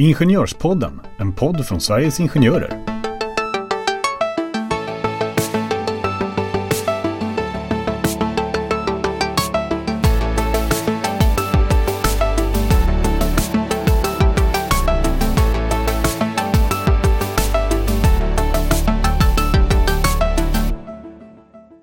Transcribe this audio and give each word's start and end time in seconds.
Ingenjörspodden, 0.00 1.00
en 1.16 1.32
podd 1.32 1.66
från 1.66 1.80
Sveriges 1.80 2.20
Ingenjörer. 2.20 2.84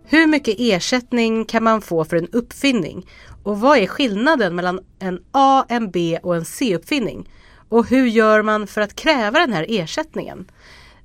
Hur 0.05 0.27
mycket 0.27 0.55
ersättning 0.59 1.45
kan 1.45 1.63
man 1.63 1.81
få 1.81 2.05
för 2.05 2.17
en 2.17 2.29
uppfinning? 2.31 3.05
Och 3.43 3.59
vad 3.59 3.77
är 3.77 3.87
skillnaden 3.87 4.55
mellan 4.55 4.79
en 4.99 5.19
A, 5.31 5.65
en 5.69 5.91
B 5.91 6.19
och 6.23 6.35
en 6.35 6.45
C-uppfinning? 6.45 7.29
Och 7.69 7.89
hur 7.89 8.05
gör 8.05 8.41
man 8.41 8.67
för 8.67 8.81
att 8.81 8.95
kräva 8.95 9.39
den 9.39 9.53
här 9.53 9.65
ersättningen? 9.69 10.51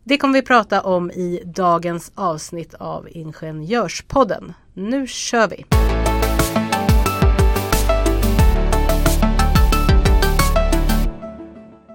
Det 0.04 0.18
kommer 0.18 0.34
vi 0.34 0.42
prata 0.42 0.80
om 0.80 1.10
i 1.10 1.42
dagens 1.44 2.12
avsnitt 2.14 2.74
av 2.74 3.08
Ingenjörspodden. 3.10 4.52
Nu 4.74 5.06
kör 5.06 5.48
vi! 5.48 5.64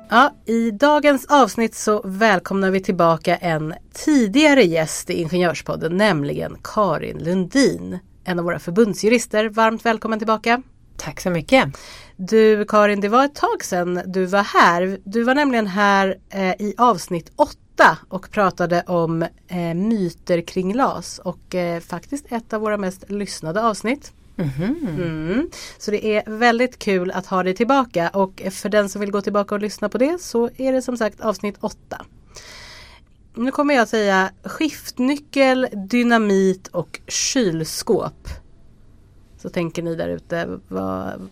Ja, 0.10 0.36
I 0.46 0.72
dagens 0.72 1.26
avsnitt 1.26 1.76
så 1.76 2.02
välkomnar 2.06 2.72
vi 2.72 2.80
tillbaka 2.80 3.36
en 3.36 3.74
tidigare 3.94 4.64
gäst 4.64 5.10
i 5.10 5.14
Ingenjörspodden, 5.14 5.98
nämligen 5.98 6.58
Karin 6.64 7.18
Lundin, 7.18 8.00
en 8.24 8.40
av 8.40 8.46
våra 8.46 8.60
förbundsjurister. 8.60 9.50
Varmt 9.50 9.86
välkommen 9.86 10.20
tillbaka! 10.20 10.62
Tack 10.98 11.22
så 11.22 11.30
mycket! 11.30 11.70
Du 12.18 12.66
Karin, 12.66 13.02
det 13.02 13.10
var 13.10 13.26
ett 13.26 13.36
tag 13.36 13.64
sedan 13.64 14.02
du 14.06 14.26
var 14.26 14.44
här. 14.44 15.00
Du 15.04 15.24
var 15.24 15.36
nämligen 15.36 15.68
här 15.68 16.18
eh, 16.30 16.52
i 16.52 16.74
avsnitt 16.78 17.32
8 17.36 17.98
och 18.10 18.32
pratade 18.32 18.84
om 18.88 19.22
eh, 19.48 19.74
myter 19.74 20.42
kring 20.42 20.74
LAS 20.74 21.20
och 21.20 21.56
eh, 21.56 21.80
faktiskt 21.80 22.26
ett 22.30 22.54
av 22.54 22.62
våra 22.62 22.78
mest 22.78 23.10
lyssnade 23.10 23.62
avsnitt. 23.62 24.14
Mm. 24.38 25.50
Så 25.78 25.92
det 25.92 26.06
är 26.06 26.24
väldigt 26.40 26.80
kul 26.80 27.12
att 27.12 27.26
ha 27.26 27.44
dig 27.44 27.54
tillbaka 27.54 28.10
och 28.10 28.42
för 28.52 28.70
den 28.70 28.90
som 28.90 29.02
vill 29.02 29.12
gå 29.12 29.22
tillbaka 29.22 29.56
och 29.56 29.62
lyssna 29.62 29.90
på 29.90 29.98
det 29.98 30.22
så 30.22 30.50
är 30.58 30.72
det 30.72 30.82
som 30.82 30.98
sagt 30.98 31.22
avsnitt 31.22 31.56
8. 31.60 32.06
Nu 33.36 33.52
kommer 33.52 33.74
jag 33.74 33.88
säga 33.88 34.32
skiftnyckel, 34.44 35.68
dynamit 35.90 36.68
och 36.68 37.00
kylskåp. 37.08 38.30
Så 39.46 39.50
tänker 39.50 39.84
ni 39.84 39.96
där 39.96 40.10
ute, 40.10 40.60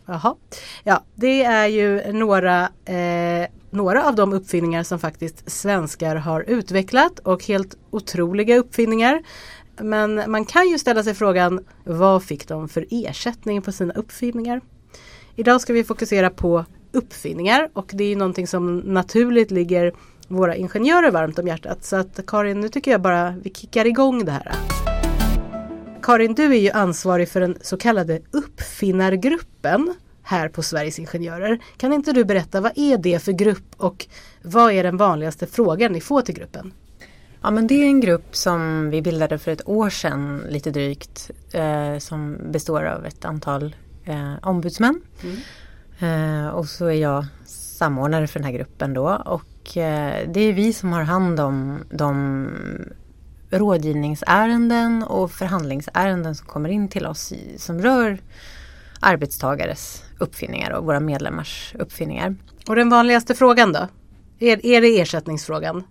jaha. 0.06 0.36
Ja, 0.83 1.03
det 1.16 1.44
är 1.44 1.67
ju 1.67 2.11
några, 2.11 2.61
eh, 2.86 3.47
några 3.69 4.08
av 4.08 4.16
de 4.16 4.33
uppfinningar 4.33 4.83
som 4.83 5.00
faktiskt 5.00 5.52
svenskar 5.52 6.16
har 6.16 6.41
utvecklat 6.41 7.19
och 7.19 7.44
helt 7.44 7.78
otroliga 7.91 8.58
uppfinningar. 8.58 9.23
Men 9.78 10.31
man 10.31 10.45
kan 10.45 10.69
ju 10.69 10.80
ställa 10.80 11.03
sig 11.03 11.14
frågan 11.14 11.66
vad 11.84 12.23
fick 12.23 12.47
de 12.47 12.69
för 12.69 12.86
ersättning 12.89 13.61
på 13.61 13.72
sina 13.72 13.94
uppfinningar? 13.94 14.61
Idag 15.36 15.61
ska 15.61 15.73
vi 15.73 15.84
fokusera 15.84 16.30
på 16.30 16.66
uppfinningar 16.91 17.69
och 17.73 17.91
det 17.94 18.03
är 18.03 18.09
ju 18.09 18.16
någonting 18.16 18.47
som 18.47 18.78
naturligt 18.78 19.52
ligger 19.52 19.94
våra 20.28 20.56
ingenjörer 20.56 21.11
varmt 21.11 21.39
om 21.39 21.47
hjärtat. 21.47 21.84
Så 21.86 21.95
att 21.95 22.19
Karin, 22.28 22.59
nu 22.59 22.69
tycker 22.69 22.91
jag 22.91 23.02
bara 23.02 23.36
vi 23.44 23.53
kickar 23.53 23.86
igång 23.86 24.25
det 24.25 24.31
här. 24.31 24.82
Karin, 26.03 26.35
du 26.35 26.43
är 26.43 26.59
ju 26.59 26.69
ansvarig 26.69 27.29
för 27.29 27.39
den 27.39 27.57
så 27.61 27.77
kallade 27.77 28.19
uppfinnargruppen 28.31 29.95
här 30.23 30.49
på 30.49 30.63
Sveriges 30.63 30.99
Ingenjörer. 30.99 31.59
Kan 31.77 31.93
inte 31.93 32.11
du 32.11 32.25
berätta 32.25 32.61
vad 32.61 32.71
är 32.75 32.97
det 32.97 33.19
för 33.19 33.31
grupp 33.31 33.73
och 33.77 34.05
vad 34.41 34.71
är 34.71 34.83
den 34.83 34.97
vanligaste 34.97 35.47
frågan 35.47 35.91
ni 35.91 36.01
får 36.01 36.21
till 36.21 36.35
gruppen? 36.35 36.73
Ja 37.41 37.51
men 37.51 37.67
det 37.67 37.75
är 37.75 37.85
en 37.85 38.01
grupp 38.01 38.35
som 38.35 38.89
vi 38.89 39.01
bildade 39.01 39.39
för 39.39 39.51
ett 39.51 39.67
år 39.67 39.89
sedan 39.89 40.43
lite 40.49 40.71
drygt 40.71 41.31
eh, 41.51 41.97
som 41.97 42.38
består 42.51 42.83
av 42.83 43.05
ett 43.05 43.25
antal 43.25 43.75
eh, 44.05 44.33
ombudsmän. 44.41 45.01
Mm. 45.23 45.38
Eh, 45.99 46.47
och 46.47 46.66
så 46.66 46.85
är 46.85 47.01
jag 47.01 47.25
samordnare 47.45 48.28
för 48.28 48.39
den 48.39 48.45
här 48.45 48.57
gruppen 48.57 48.94
då 48.94 49.22
och 49.25 49.78
eh, 49.78 50.29
det 50.33 50.39
är 50.39 50.53
vi 50.53 50.73
som 50.73 50.91
har 50.91 51.03
hand 51.03 51.39
om 51.39 51.79
de 51.89 52.47
rådgivningsärenden 53.53 55.03
och 55.03 55.31
förhandlingsärenden 55.31 56.36
som 56.36 56.47
kommer 56.47 56.69
in 56.69 56.90
till 56.90 57.06
oss 57.06 57.31
i, 57.31 57.58
som 57.58 57.81
rör 57.81 58.18
arbetstagares 59.00 60.03
uppfinningar 60.19 60.72
och 60.72 60.86
våra 60.86 61.00
medlemmars 61.00 61.75
uppfinningar. 61.80 62.36
Och 62.68 62.75
den 62.75 62.90
vanligaste 62.90 63.36
frågan 63.36 63.74
då? 63.74 63.88
Är, 64.40 64.66
är 64.66 64.81
det 64.81 65.02
ersättningsfrågan? 65.02 65.84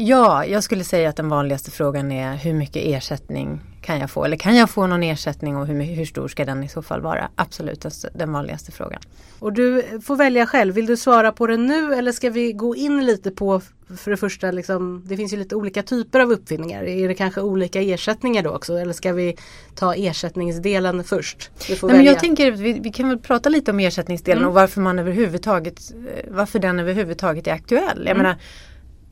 Ja, 0.00 0.44
jag 0.44 0.64
skulle 0.64 0.84
säga 0.84 1.08
att 1.08 1.16
den 1.16 1.28
vanligaste 1.28 1.70
frågan 1.70 2.12
är 2.12 2.36
hur 2.36 2.54
mycket 2.54 2.82
ersättning 2.86 3.60
kan 3.80 4.00
jag 4.00 4.10
få? 4.10 4.24
Eller 4.24 4.36
kan 4.36 4.56
jag 4.56 4.70
få 4.70 4.86
någon 4.86 5.02
ersättning 5.02 5.56
och 5.56 5.66
hur, 5.66 5.82
hur 5.82 6.04
stor 6.04 6.28
ska 6.28 6.44
den 6.44 6.64
i 6.64 6.68
så 6.68 6.82
fall 6.82 7.00
vara? 7.00 7.28
Absolut 7.34 7.86
den 8.14 8.32
vanligaste 8.32 8.72
frågan. 8.72 9.00
Och 9.38 9.52
du 9.52 9.84
får 10.04 10.16
välja 10.16 10.46
själv. 10.46 10.74
Vill 10.74 10.86
du 10.86 10.96
svara 10.96 11.32
på 11.32 11.46
den 11.46 11.66
nu 11.66 11.94
eller 11.94 12.12
ska 12.12 12.30
vi 12.30 12.52
gå 12.52 12.76
in 12.76 13.06
lite 13.06 13.30
på 13.30 13.60
för 13.96 14.10
det 14.10 14.16
första, 14.16 14.50
liksom, 14.50 15.02
det 15.06 15.16
finns 15.16 15.32
ju 15.32 15.36
lite 15.36 15.56
olika 15.56 15.82
typer 15.82 16.20
av 16.20 16.32
uppfinningar. 16.32 16.84
Är 16.84 17.08
det 17.08 17.14
kanske 17.14 17.40
olika 17.40 17.80
ersättningar 17.80 18.42
då 18.42 18.50
också 18.50 18.78
eller 18.78 18.92
ska 18.92 19.12
vi 19.12 19.36
ta 19.74 19.94
ersättningsdelen 19.94 21.04
först? 21.04 21.50
Nej, 21.68 21.78
men 21.82 22.04
jag 22.04 22.18
tänker 22.18 22.50
vi, 22.50 22.72
vi, 22.72 22.92
kan 22.92 23.08
väl 23.08 23.18
prata 23.18 23.48
lite 23.48 23.70
om 23.70 23.80
ersättningsdelen 23.80 24.38
mm. 24.38 24.48
och 24.48 24.54
varför 24.54 24.80
man 24.80 24.98
överhuvudtaget 24.98 25.92
varför 26.28 26.58
den 26.58 26.78
överhuvudtaget 26.78 27.46
är 27.46 27.52
aktuell. 27.52 27.98
Jag 27.98 28.16
mm. 28.16 28.16
menar, 28.16 28.36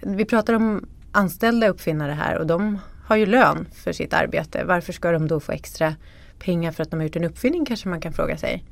vi 0.01 0.25
pratar 0.25 0.55
om 0.55 0.87
anställda 1.13 1.69
uppfinnare 1.69 2.13
här 2.13 2.39
och 2.39 2.47
de 2.47 2.79
har 3.05 3.17
ju 3.17 3.27
lön 3.27 3.67
för 3.75 3.93
sitt 3.93 4.13
arbete. 4.13 4.65
Varför 4.65 4.93
ska 4.93 5.13
de 5.13 5.29
då 5.29 5.41
få 5.41 5.53
extra 5.53 5.95
pengar 6.39 6.73
för 6.73 6.83
att 6.83 6.91
de 6.91 6.97
har 6.97 7.05
gjort 7.05 7.17
en 7.17 7.25
uppfinning 7.25 7.65
kanske 7.65 7.89
man 7.89 8.01
kan 8.01 8.13
fråga 8.13 8.37
sig. 8.37 8.65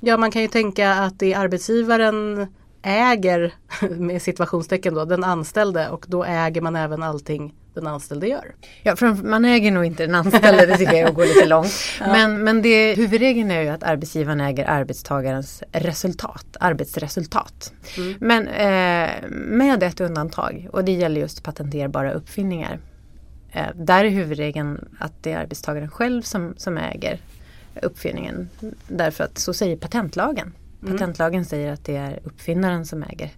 Ja 0.00 0.16
man 0.16 0.30
kan 0.30 0.42
ju 0.42 0.48
tänka 0.48 0.94
att 0.94 1.18
det 1.18 1.32
är 1.32 1.38
arbetsgivaren 1.38 2.46
äger 2.82 3.54
med 3.96 4.22
situationstecken 4.22 4.94
då 4.94 5.04
den 5.04 5.24
anställde 5.24 5.88
och 5.88 6.06
då 6.08 6.24
äger 6.24 6.60
man 6.60 6.76
även 6.76 7.02
allting 7.02 7.54
den 7.80 7.86
anställde 7.86 8.28
gör. 8.28 8.54
Ja, 8.82 8.96
man 9.24 9.44
äger 9.44 9.70
nog 9.70 9.84
inte 9.84 10.06
den 10.06 10.14
anställde, 10.14 10.66
det 10.66 10.76
tycker 10.76 10.96
jag 10.96 11.14
går 11.14 11.24
lite 11.24 11.46
långt. 11.48 11.72
ja. 12.00 12.12
Men, 12.12 12.44
men 12.44 12.62
det, 12.62 12.94
huvudregeln 12.94 13.50
är 13.50 13.62
ju 13.62 13.68
att 13.68 13.82
arbetsgivaren 13.82 14.40
äger 14.40 14.64
arbetstagarens 14.64 15.62
resultat, 15.72 16.56
arbetsresultat. 16.60 17.72
Mm. 17.96 18.14
Men 18.20 18.48
eh, 18.48 19.28
med 19.30 19.82
ett 19.82 20.00
undantag 20.00 20.68
och 20.72 20.84
det 20.84 20.92
gäller 20.92 21.20
just 21.20 21.42
patenterbara 21.42 22.12
uppfinningar. 22.12 22.78
Eh, 23.52 23.66
där 23.74 24.04
är 24.04 24.08
huvudregeln 24.08 24.88
att 24.98 25.12
det 25.22 25.32
är 25.32 25.38
arbetstagaren 25.38 25.90
själv 25.90 26.22
som, 26.22 26.54
som 26.56 26.78
äger 26.78 27.20
uppfinningen. 27.82 28.48
Därför 28.88 29.24
att 29.24 29.38
så 29.38 29.54
säger 29.54 29.76
patentlagen. 29.76 30.52
Mm. 30.82 30.92
Patentlagen 30.92 31.44
säger 31.44 31.72
att 31.72 31.84
det 31.84 31.96
är 31.96 32.20
uppfinnaren 32.24 32.86
som 32.86 33.02
äger 33.02 33.30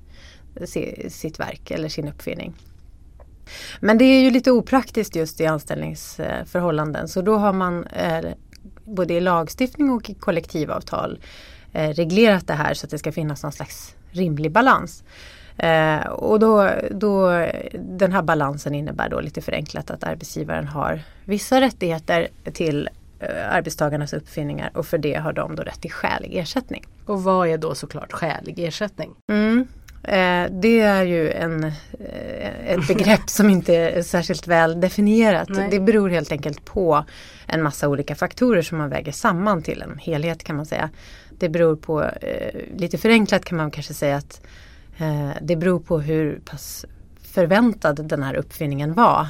sitt 1.09 1.41
verk 1.41 1.71
eller 1.71 1.89
sin 1.89 2.09
uppfinning. 2.09 2.55
Men 3.81 3.99
det 3.99 4.05
är 4.05 4.21
ju 4.21 4.31
lite 4.31 4.50
opraktiskt 4.50 5.16
just 5.16 5.41
i 5.41 5.47
anställningsförhållanden 5.47 7.09
så 7.09 7.22
då 7.22 7.37
har 7.37 7.53
man 7.53 7.87
eh, 7.87 8.25
både 8.84 9.15
i 9.15 9.21
lagstiftning 9.21 9.91
och 9.91 10.11
i 10.11 10.15
kollektivavtal 10.15 11.19
eh, 11.72 11.91
reglerat 11.91 12.47
det 12.47 12.55
här 12.55 12.75
så 12.75 12.87
att 12.87 12.91
det 12.91 12.99
ska 12.99 13.12
finnas 13.12 13.43
någon 13.43 13.53
slags 13.53 13.94
rimlig 14.10 14.53
balans. 14.53 15.05
Eh, 15.56 16.06
och 16.06 16.41
då, 16.41 16.71
då, 16.91 17.47
den 17.72 18.12
här 18.12 18.22
balansen 18.22 18.75
innebär 18.75 19.09
då 19.09 19.21
lite 19.21 19.41
förenklat 19.41 19.91
att 19.91 20.05
arbetsgivaren 20.05 20.66
har 20.66 21.03
vissa 21.25 21.60
rättigheter 21.60 22.28
till 22.53 22.89
eh, 23.21 23.55
arbetstagarnas 23.55 24.12
uppfinningar 24.12 24.71
och 24.75 24.87
för 24.87 24.99
det 24.99 25.15
har 25.15 25.33
de 25.33 25.56
då 25.56 25.62
rätt 25.62 25.81
till 25.81 25.93
skälig 25.93 26.37
ersättning. 26.37 26.84
Och 27.06 27.22
vad 27.22 27.49
är 27.49 27.59
då 27.59 27.75
såklart 27.75 28.12
skälig 28.12 28.59
ersättning? 28.59 29.10
Mm. 29.33 29.66
Eh, 30.03 30.50
det 30.50 30.81
är 30.81 31.05
ju 31.05 31.30
en, 31.30 31.65
eh, 31.65 32.71
ett 32.71 32.86
begrepp 32.89 33.30
som 33.30 33.51
inte 33.51 33.77
är 33.77 34.03
särskilt 34.03 34.47
väl 34.47 34.80
definierat. 34.80 35.48
Nej. 35.48 35.69
Det 35.71 35.80
beror 35.80 36.09
helt 36.09 36.33
enkelt 36.33 36.65
på 36.65 37.04
en 37.47 37.63
massa 37.63 37.89
olika 37.89 38.15
faktorer 38.15 38.63
som 38.63 38.78
man 38.78 38.91
väger 38.91 39.13
samman 39.13 39.63
till 39.63 39.83
en 39.83 39.98
helhet 39.98 40.45
kan 40.45 40.57
man 40.57 40.66
säga. 40.66 40.91
Det 41.39 41.48
beror 41.48 41.77
på, 41.77 42.03
eh, 42.03 42.60
lite 42.77 42.98
förenklat 42.98 43.45
kan 43.45 43.59
man 43.59 43.71
kanske 43.71 43.95
säga 43.95 44.16
att 44.16 44.41
det 45.41 45.57
beror 45.57 45.80
på 45.80 46.01
hur 46.01 46.41
pass 46.45 46.84
förväntad 47.22 48.09
den 48.09 48.22
här 48.22 48.34
uppfinningen 48.34 48.95
var 48.95 49.27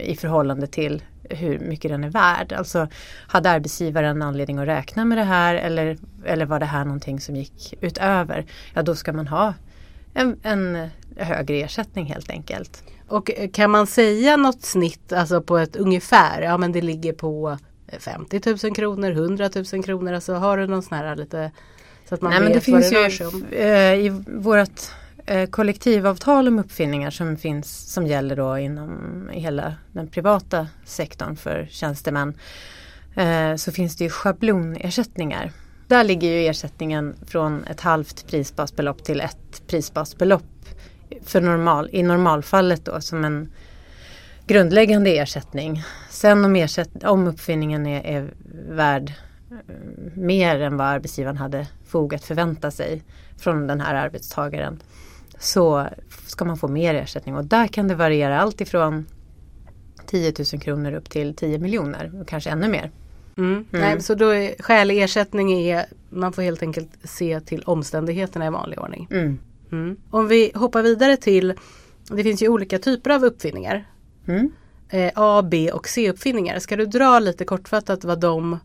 i 0.00 0.16
förhållande 0.16 0.66
till 0.66 1.02
hur 1.30 1.58
mycket 1.58 1.90
den 1.90 2.04
är 2.04 2.10
värd. 2.10 2.52
Alltså 2.52 2.88
hade 3.26 3.50
arbetsgivaren 3.50 4.22
anledning 4.22 4.58
att 4.58 4.66
räkna 4.68 5.04
med 5.04 5.18
det 5.18 5.24
här 5.24 5.54
eller, 5.54 5.98
eller 6.24 6.46
var 6.46 6.60
det 6.60 6.66
här 6.66 6.84
någonting 6.84 7.20
som 7.20 7.36
gick 7.36 7.74
utöver? 7.80 8.46
Ja 8.74 8.82
då 8.82 8.94
ska 8.94 9.12
man 9.12 9.26
ha 9.26 9.54
en, 10.14 10.40
en 10.42 10.88
högre 11.16 11.56
ersättning 11.56 12.06
helt 12.06 12.30
enkelt. 12.30 12.82
Och 13.08 13.30
kan 13.52 13.70
man 13.70 13.86
säga 13.86 14.36
något 14.36 14.62
snitt, 14.62 15.12
alltså 15.12 15.42
på 15.42 15.58
ett 15.58 15.76
ungefär, 15.76 16.42
ja 16.42 16.58
men 16.58 16.72
det 16.72 16.82
ligger 16.82 17.12
på 17.12 17.58
50 17.98 18.40
000 18.64 18.74
kronor, 18.74 19.10
100 19.10 19.50
000 19.72 19.84
kronor, 19.84 20.12
alltså 20.12 20.34
har 20.34 20.56
du 20.56 20.66
någon 20.66 20.82
sån 20.82 20.98
här 20.98 21.16
lite 21.16 21.50
så 22.08 22.14
att 22.14 22.22
man 22.22 22.30
Nej, 22.30 22.40
vet 22.40 22.48
men 22.48 22.52
det 22.52 22.72
vad 22.72 22.82
finns 22.82 22.90
det 22.90 23.04
rör 23.04 23.10
sig 23.10 23.26
om? 23.26 23.44
Eh, 23.50 24.06
I 24.06 24.22
vårt 24.26 24.80
eh, 25.26 25.50
kollektivavtal 25.50 26.48
om 26.48 26.58
uppfinningar 26.58 27.10
som 27.10 27.36
finns 27.36 27.92
som 27.92 28.06
gäller 28.06 28.36
då 28.36 28.58
inom 28.58 29.28
hela 29.32 29.74
den 29.92 30.08
privata 30.08 30.68
sektorn 30.84 31.36
för 31.36 31.68
tjänstemän 31.70 32.34
eh, 33.16 33.56
så 33.56 33.72
finns 33.72 33.96
det 33.96 34.04
ju 34.04 34.10
schablonersättningar. 34.10 35.52
Där 35.92 36.04
ligger 36.04 36.28
ju 36.28 36.46
ersättningen 36.46 37.16
från 37.26 37.64
ett 37.64 37.80
halvt 37.80 38.26
prisbasbelopp 38.26 39.04
till 39.04 39.20
ett 39.20 39.62
prisbasbelopp 39.66 40.42
för 41.24 41.40
normal, 41.40 41.88
i 41.92 42.02
normalfallet 42.02 42.84
då 42.84 43.00
som 43.00 43.24
en 43.24 43.52
grundläggande 44.46 45.18
ersättning. 45.18 45.82
Sen 46.10 46.44
om, 46.44 46.56
ersätt, 46.56 47.04
om 47.04 47.26
uppfinningen 47.26 47.86
är, 47.86 48.04
är 48.04 48.34
värd 48.68 49.12
eh, 49.50 49.56
mer 50.14 50.60
än 50.60 50.76
vad 50.76 50.86
arbetsgivaren 50.86 51.36
hade 51.36 51.66
fog 51.86 52.14
att 52.14 52.24
förvänta 52.24 52.70
sig 52.70 53.02
från 53.38 53.66
den 53.66 53.80
här 53.80 53.94
arbetstagaren 53.94 54.82
så 55.38 55.86
ska 56.26 56.44
man 56.44 56.56
få 56.56 56.68
mer 56.68 56.94
ersättning 56.94 57.36
och 57.36 57.44
där 57.44 57.66
kan 57.66 57.88
det 57.88 57.94
variera 57.94 58.40
allt 58.40 58.60
ifrån 58.60 59.06
10 60.06 60.32
000 60.52 60.62
kronor 60.62 60.92
upp 60.92 61.10
till 61.10 61.34
10 61.34 61.58
miljoner 61.58 62.20
och 62.20 62.28
kanske 62.28 62.50
ännu 62.50 62.68
mer. 62.68 62.90
Mm. 63.36 63.52
Mm. 63.52 63.64
Nej, 63.70 64.00
så 64.00 64.14
då 64.14 64.28
är 64.28 64.62
skälig 64.62 65.02
ersättning 65.02 65.52
är 65.52 65.86
man 66.10 66.32
får 66.32 66.42
helt 66.42 66.62
enkelt 66.62 66.90
se 67.04 67.40
till 67.40 67.62
omständigheterna 67.62 68.46
i 68.46 68.50
vanlig 68.50 68.78
ordning. 68.80 69.08
Mm. 69.10 69.38
Mm. 69.72 69.96
Om 70.10 70.28
vi 70.28 70.52
hoppar 70.54 70.82
vidare 70.82 71.16
till 71.16 71.54
Det 72.10 72.22
finns 72.22 72.42
ju 72.42 72.48
olika 72.48 72.78
typer 72.78 73.10
av 73.10 73.24
uppfinningar. 73.24 73.84
Eh, 74.88 75.10
A, 75.14 75.42
B 75.50 75.70
och 75.72 75.88
C-uppfinningar. 75.88 76.58
Ska 76.58 76.76
du 76.76 76.86
dra 76.86 77.18
lite 77.18 77.44
kortfattat 77.44 78.04
vad 78.04 78.20
de 78.20 78.52
eh, 78.52 78.58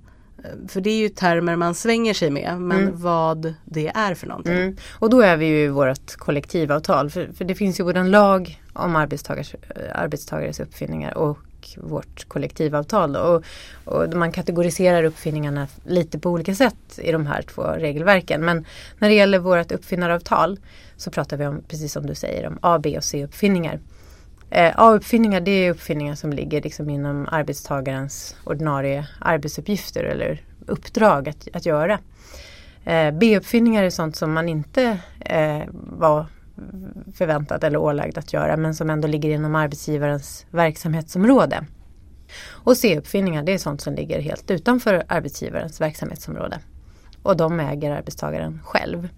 för 0.67 0.81
det 0.81 0.89
är 0.89 0.97
ju 0.97 1.09
termer 1.09 1.55
man 1.55 1.75
svänger 1.75 2.13
sig 2.13 2.29
med 2.29 2.61
men 2.61 2.81
Mm. 2.81 3.01
vad 3.01 3.53
det 3.65 3.87
är 3.87 4.13
för 4.15 4.27
någonting. 4.27 4.53
Mm. 4.53 4.75
Och 4.99 5.09
då 5.09 5.21
är 5.21 5.37
vi 5.37 5.45
ju 5.45 5.63
i 5.63 5.67
vårt 5.67 6.15
kollektivavtal. 6.15 7.09
För, 7.09 7.29
för 7.33 7.45
det 7.45 7.55
finns 7.55 7.79
ju 7.79 7.83
både 7.83 7.99
en 7.99 8.11
lag 8.11 8.61
om 8.73 8.95
arbetstagars, 8.95 9.55
arbetstagares 9.93 10.59
uppfinningar 10.59 11.17
och 11.17 11.37
vårt 11.77 12.27
kollektivavtal. 12.27 13.13
Då. 13.13 13.19
Och, 13.19 13.43
och 13.85 14.13
man 14.13 14.31
kategoriserar 14.31 15.03
uppfinningarna 15.03 15.67
lite 15.85 16.19
på 16.19 16.29
olika 16.29 16.55
sätt 16.55 16.99
i 17.01 17.11
de 17.11 17.27
här 17.27 17.41
två 17.41 17.63
regelverken. 17.63 18.45
Men 18.45 18.65
när 18.99 19.09
det 19.09 19.15
gäller 19.15 19.39
vårt 19.39 19.71
uppfinnaravtal 19.71 20.59
så 20.97 21.11
pratar 21.11 21.37
vi 21.37 21.45
om, 21.47 21.61
precis 21.67 21.93
som 21.93 22.05
du 22.05 22.15
säger, 22.15 22.47
om 22.47 22.59
A, 22.61 22.79
B 22.79 22.97
och 22.97 23.03
C-uppfinningar. 23.03 23.79
Eh, 24.49 24.73
A-uppfinningar 24.77 25.41
det 25.41 25.51
är 25.51 25.71
uppfinningar 25.71 26.15
som 26.15 26.33
ligger 26.33 26.61
liksom 26.61 26.89
inom 26.89 27.27
arbetstagarens 27.31 28.35
ordinarie 28.43 29.07
arbetsuppgifter 29.19 30.03
eller 30.03 30.41
uppdrag 30.65 31.29
att, 31.29 31.47
att 31.53 31.65
göra. 31.65 31.99
Eh, 32.83 33.11
B-uppfinningar 33.11 33.83
är 33.83 33.89
sånt 33.89 34.15
som 34.15 34.33
man 34.33 34.49
inte 34.49 34.99
eh, 35.19 35.63
var 35.71 36.25
förväntad 37.13 37.63
eller 37.63 37.77
ålagd 37.79 38.17
att 38.17 38.33
göra 38.33 38.57
men 38.57 38.75
som 38.75 38.89
ändå 38.89 39.07
ligger 39.07 39.29
inom 39.29 39.55
arbetsgivarens 39.55 40.45
verksamhetsområde. 40.51 41.65
Och 42.49 42.77
C-uppfinningar 42.77 43.43
det 43.43 43.53
är 43.53 43.57
sånt 43.57 43.81
som 43.81 43.93
ligger 43.93 44.21
helt 44.21 44.51
utanför 44.51 45.03
arbetsgivarens 45.07 45.81
verksamhetsområde. 45.81 46.59
Och 47.23 47.37
de 47.37 47.59
äger 47.59 47.91
arbetstagaren 47.91 48.59
själv. 48.63 49.09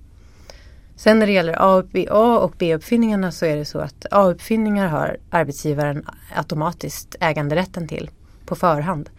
Sen 0.96 1.20
när 1.20 1.26
det 1.26 1.32
gäller 1.34 1.62
A 1.62 1.76
och 1.76 1.86
B- 1.92 2.08
A 2.12 2.40
och 2.40 2.54
B-uppfinningarna 2.58 3.32
så 3.32 3.46
är 3.46 3.56
det 3.56 3.66
så 3.66 3.80
att 3.80 4.06
A-uppfinningar 4.12 4.88
har 4.88 5.18
arbetsgivaren 5.30 6.06
automatiskt 6.36 7.16
äganderätten 7.20 7.88
till 7.88 8.10
på 8.46 8.56
förhand. 8.56 9.10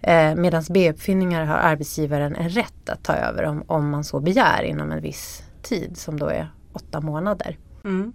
Eh, 0.00 0.34
Medan 0.34 0.64
B-uppfinningar 0.70 1.44
har 1.44 1.56
arbetsgivaren 1.56 2.36
en 2.36 2.48
rätt 2.48 2.88
att 2.88 3.02
ta 3.02 3.12
över 3.12 3.44
om, 3.44 3.64
om 3.66 3.90
man 3.90 4.04
så 4.04 4.20
begär 4.20 4.62
inom 4.62 4.92
en 4.92 5.02
viss 5.02 5.42
tid 5.62 5.96
som 5.96 6.18
då 6.20 6.26
är 6.26 6.52
åtta 6.72 7.00
månader. 7.00 7.56
Mm. 7.84 8.12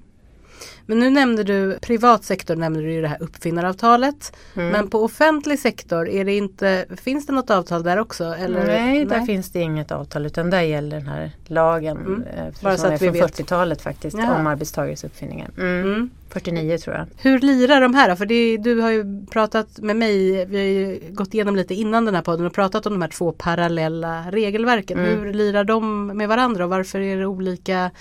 Men 0.85 0.99
nu 0.99 1.09
nämnde 1.09 1.43
du 1.43 1.77
privat 1.81 2.23
sektor 2.23 2.55
nämnde 2.55 2.79
du 2.81 2.91
ju 2.93 3.01
det 3.01 3.07
här 3.07 3.17
uppfinnaravtalet. 3.23 4.35
Mm. 4.55 4.69
Men 4.69 4.89
på 4.89 5.03
offentlig 5.03 5.59
sektor 5.59 6.09
är 6.09 6.25
det 6.25 6.37
inte, 6.37 6.85
finns 7.03 7.25
det 7.25 7.33
något 7.33 7.49
avtal 7.49 7.83
där 7.83 7.99
också? 7.99 8.23
Eller? 8.23 8.65
nej, 8.65 9.05
där 9.05 9.21
finns 9.21 9.51
det 9.51 9.59
inget 9.59 9.91
avtal 9.91 10.25
utan 10.25 10.49
där 10.49 10.61
gäller 10.61 10.97
den 10.97 11.07
här 11.07 11.31
lagen 11.47 11.97
Mm. 11.97 12.23
eh, 12.23 12.53
Bara 12.63 12.77
så 12.77 12.87
är 12.87 12.93
att 12.95 13.01
vi 13.01 13.05
från 13.05 13.13
vet. 13.13 13.39
40-talet 13.39 13.81
faktiskt 13.81 14.17
Ja. 14.17 14.35
om 14.39 14.47
arbetstagares 14.47 15.03
uppfinningar. 15.03 15.49
Mm. 15.57 15.83
Mm. 15.85 16.09
49 16.29 16.77
tror 16.77 16.95
jag. 16.95 17.05
Hur 17.17 17.39
lirar 17.39 17.81
de 17.81 17.93
här 17.93 18.09
då? 18.09 18.15
För 18.15 18.25
det, 18.25 18.57
du 18.57 18.81
har 18.81 18.91
ju 18.91 19.25
pratat 19.25 19.79
med 19.79 19.95
mig, 19.95 20.45
vi 20.45 20.57
har 20.57 20.65
ju 20.65 20.99
gått 21.13 21.33
igenom 21.33 21.55
lite 21.55 21.73
innan 21.73 22.05
den 22.05 22.15
här 22.15 22.21
podden 22.21 22.45
och 22.45 22.53
pratat 22.53 22.85
om 22.85 22.93
de 22.93 23.01
här 23.01 23.09
två 23.09 23.31
parallella 23.31 24.23
regelverken. 24.31 24.99
Mm. 24.99 25.19
Hur 25.23 25.33
lirar 25.33 25.63
de 25.63 26.07
med 26.07 26.27
varandra 26.29 26.63
och 26.63 26.69
varför 26.69 26.99
är 26.99 27.17
det 27.17 27.25
olika? 27.25 27.91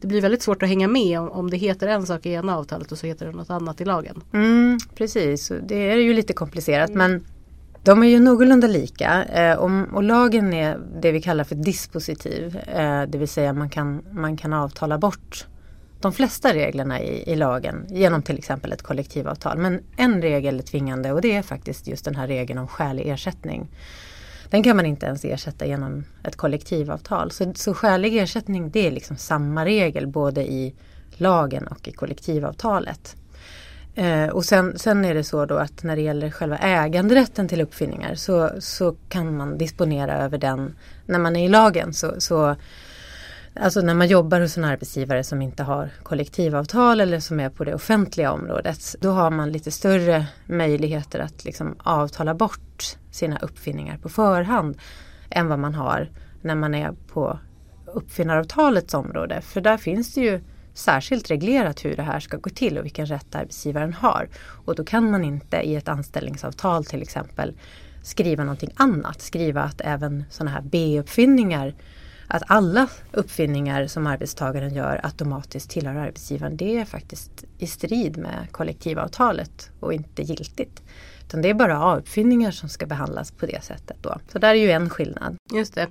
Det 0.00 0.06
blir 0.06 0.20
väldigt 0.20 0.42
svårt 0.42 0.62
att 0.62 0.68
hänga 0.68 0.88
med 0.88 1.20
om, 1.20 1.30
om 1.30 1.50
det 1.50 1.56
heter 1.56 1.88
en 1.88 2.06
sak 2.06 2.26
i 2.26 2.32
ena 2.32 2.56
avtalet 2.56 2.92
och 2.92 2.98
så 2.98 3.06
heter 3.06 3.26
det 3.26 3.32
något 3.32 3.50
annat 3.50 3.80
i 3.80 3.84
lagen. 3.84 4.22
Mm, 4.32 4.78
precis, 4.94 5.52
det 5.62 5.90
är 5.90 5.96
ju 5.96 6.14
lite 6.14 6.32
komplicerat 6.32 6.94
men 6.94 7.24
de 7.84 8.02
är 8.02 8.06
ju 8.08 8.20
någorlunda 8.20 8.66
lika 8.66 9.24
eh, 9.24 9.56
och, 9.56 9.70
och 9.92 10.02
lagen 10.02 10.52
är 10.52 10.80
det 11.00 11.12
vi 11.12 11.22
kallar 11.22 11.44
för 11.44 11.54
dispositiv. 11.54 12.56
Eh, 12.56 13.02
det 13.02 13.18
vill 13.18 13.28
säga 13.28 13.52
man 13.52 13.70
kan, 13.70 14.02
man 14.12 14.36
kan 14.36 14.52
avtala 14.52 14.98
bort 14.98 15.46
de 16.00 16.12
flesta 16.12 16.54
reglerna 16.54 17.00
i, 17.00 17.32
i 17.32 17.36
lagen 17.36 17.86
genom 17.88 18.22
till 18.22 18.38
exempel 18.38 18.72
ett 18.72 18.82
kollektivavtal. 18.82 19.58
Men 19.58 19.80
en 19.96 20.22
regel 20.22 20.58
är 20.58 20.62
tvingande 20.62 21.12
och 21.12 21.20
det 21.20 21.36
är 21.36 21.42
faktiskt 21.42 21.88
just 21.88 22.04
den 22.04 22.14
här 22.14 22.26
regeln 22.26 22.58
om 22.58 22.68
skälig 22.68 23.08
ersättning. 23.08 23.68
Den 24.50 24.62
kan 24.62 24.76
man 24.76 24.86
inte 24.86 25.06
ens 25.06 25.24
ersätta 25.24 25.66
genom 25.66 26.04
ett 26.24 26.36
kollektivavtal. 26.36 27.30
Så, 27.30 27.52
så 27.54 27.74
skälig 27.74 28.18
ersättning 28.18 28.70
det 28.70 28.86
är 28.86 28.90
liksom 28.90 29.16
samma 29.16 29.64
regel 29.64 30.06
både 30.06 30.42
i 30.52 30.74
lagen 31.16 31.66
och 31.66 31.88
i 31.88 31.92
kollektivavtalet. 31.92 33.16
Eh, 33.94 34.28
och 34.28 34.44
sen, 34.44 34.78
sen 34.78 35.04
är 35.04 35.14
det 35.14 35.24
så 35.24 35.46
då 35.46 35.56
att 35.56 35.82
när 35.82 35.96
det 35.96 36.02
gäller 36.02 36.30
själva 36.30 36.58
äganderätten 36.58 37.48
till 37.48 37.60
uppfinningar 37.60 38.14
så, 38.14 38.50
så 38.58 38.96
kan 39.08 39.36
man 39.36 39.58
disponera 39.58 40.18
över 40.18 40.38
den 40.38 40.76
när 41.06 41.18
man 41.18 41.36
är 41.36 41.44
i 41.44 41.48
lagen. 41.48 41.94
Så, 41.94 42.14
så, 42.18 42.56
alltså 43.54 43.80
när 43.80 43.94
man 43.94 44.08
jobbar 44.08 44.40
hos 44.40 44.58
en 44.58 44.64
arbetsgivare 44.64 45.24
som 45.24 45.42
inte 45.42 45.62
har 45.62 45.90
kollektivavtal 46.02 47.00
eller 47.00 47.20
som 47.20 47.40
är 47.40 47.50
på 47.50 47.64
det 47.64 47.74
offentliga 47.74 48.32
området. 48.32 48.96
Då 49.00 49.10
har 49.10 49.30
man 49.30 49.52
lite 49.52 49.70
större 49.70 50.26
möjligheter 50.46 51.20
att 51.20 51.44
liksom 51.44 51.76
avtala 51.78 52.34
bort 52.34 52.96
sina 53.10 53.38
uppfinningar 53.38 53.98
på 53.98 54.08
förhand 54.08 54.78
än 55.30 55.48
vad 55.48 55.58
man 55.58 55.74
har 55.74 56.08
när 56.42 56.54
man 56.54 56.74
är 56.74 56.92
på 57.12 57.38
uppfinnaravtalets 57.86 58.94
område. 58.94 59.40
För 59.40 59.60
där 59.60 59.76
finns 59.76 60.14
det 60.14 60.20
ju 60.20 60.40
särskilt 60.74 61.30
reglerat 61.30 61.84
hur 61.84 61.96
det 61.96 62.02
här 62.02 62.20
ska 62.20 62.36
gå 62.36 62.50
till 62.50 62.78
och 62.78 62.84
vilken 62.84 63.06
rätt 63.06 63.34
arbetsgivaren 63.34 63.92
har. 63.92 64.28
Och 64.64 64.74
då 64.74 64.84
kan 64.84 65.10
man 65.10 65.24
inte 65.24 65.56
i 65.56 65.76
ett 65.76 65.88
anställningsavtal 65.88 66.84
till 66.84 67.02
exempel 67.02 67.54
skriva 68.02 68.44
någonting 68.44 68.70
annat. 68.76 69.20
Skriva 69.20 69.62
att 69.62 69.80
även 69.80 70.24
sådana 70.30 70.50
här 70.50 70.62
B-uppfinningar 70.62 71.74
att 72.30 72.42
alla 72.46 72.88
uppfinningar 73.12 73.86
som 73.86 74.06
arbetstagaren 74.06 74.74
gör 74.74 75.00
automatiskt 75.02 75.70
tillhör 75.70 75.94
arbetsgivaren. 75.94 76.56
Det 76.56 76.78
är 76.78 76.84
faktiskt 76.84 77.44
i 77.58 77.66
strid 77.66 78.16
med 78.16 78.46
kollektivavtalet 78.50 79.70
och 79.80 79.92
inte 79.92 80.22
giltigt. 80.22 80.82
Utan 81.26 81.42
det 81.42 81.50
är 81.50 81.54
bara 81.54 81.78
A-uppfinningar 81.78 82.50
som 82.50 82.68
ska 82.68 82.86
behandlas 82.86 83.30
på 83.30 83.46
det 83.46 83.64
sättet 83.64 83.96
då. 84.00 84.16
Så 84.32 84.38
där 84.38 84.48
är 84.48 84.54
ju 84.54 84.70
en 84.70 84.90
skillnad. 84.90 85.36
Just 85.52 85.74
det. 85.74 85.86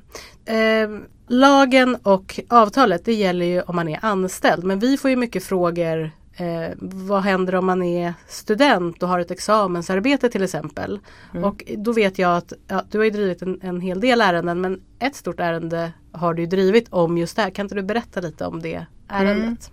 Eh, 0.53 0.89
lagen 1.27 1.95
och 1.95 2.39
avtalet 2.49 3.05
det 3.05 3.13
gäller 3.13 3.45
ju 3.45 3.61
om 3.61 3.75
man 3.75 3.87
är 3.89 3.99
anställd 4.01 4.63
men 4.63 4.79
vi 4.79 4.97
får 4.97 5.09
ju 5.09 5.15
mycket 5.15 5.43
frågor 5.43 6.11
Eh, 6.39 6.73
vad 6.81 7.21
händer 7.21 7.55
om 7.55 7.65
man 7.65 7.83
är 7.83 8.13
student 8.27 9.03
och 9.03 9.09
har 9.09 9.19
ett 9.19 9.31
examensarbete 9.31 10.29
till 10.29 10.43
exempel. 10.43 10.99
Mm. 11.31 11.43
Och 11.43 11.63
då 11.77 11.91
vet 11.91 12.19
jag 12.19 12.37
att 12.37 12.53
ja, 12.67 12.83
du 12.91 12.97
har 12.97 13.09
drivit 13.09 13.41
en, 13.41 13.59
en 13.61 13.81
hel 13.81 13.99
del 13.99 14.21
ärenden 14.21 14.61
men 14.61 14.81
ett 14.99 15.15
stort 15.15 15.39
ärende 15.39 15.91
har 16.11 16.33
du 16.33 16.45
drivit 16.45 16.87
om 16.89 17.17
just 17.17 17.35
det 17.35 17.41
här. 17.41 17.49
Kan 17.49 17.65
inte 17.65 17.75
du 17.75 17.83
berätta 17.83 18.21
lite 18.21 18.45
om 18.45 18.61
det 18.61 18.85
ärendet? 19.07 19.71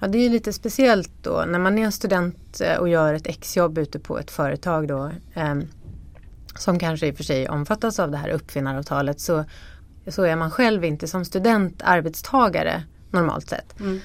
Ja, 0.00 0.06
det 0.06 0.18
är 0.18 0.30
lite 0.30 0.52
speciellt 0.52 1.10
då 1.22 1.44
när 1.48 1.58
man 1.58 1.78
är 1.78 1.84
en 1.84 1.92
student 1.92 2.60
eh, 2.60 2.76
och 2.76 2.88
gör 2.88 3.14
ett 3.14 3.26
exjobb 3.26 3.78
ute 3.78 3.98
på 3.98 4.18
ett 4.18 4.30
företag 4.30 4.88
då 4.88 5.10
eh, 5.34 5.54
som 6.54 6.78
kanske 6.78 7.06
i 7.06 7.12
och 7.12 7.16
för 7.16 7.24
sig 7.24 7.48
omfattas 7.48 7.98
av 7.98 8.10
det 8.10 8.16
här 8.16 8.28
uppfinnaravtalet 8.28 9.20
så, 9.20 9.44
så 10.08 10.22
är 10.22 10.36
man 10.36 10.50
själv 10.50 10.84
inte 10.84 11.08
som 11.08 11.24
student 11.24 11.82
arbetstagare 11.84 12.82
normalt 13.10 13.48
sett. 13.48 13.80
Mm. 13.80 14.00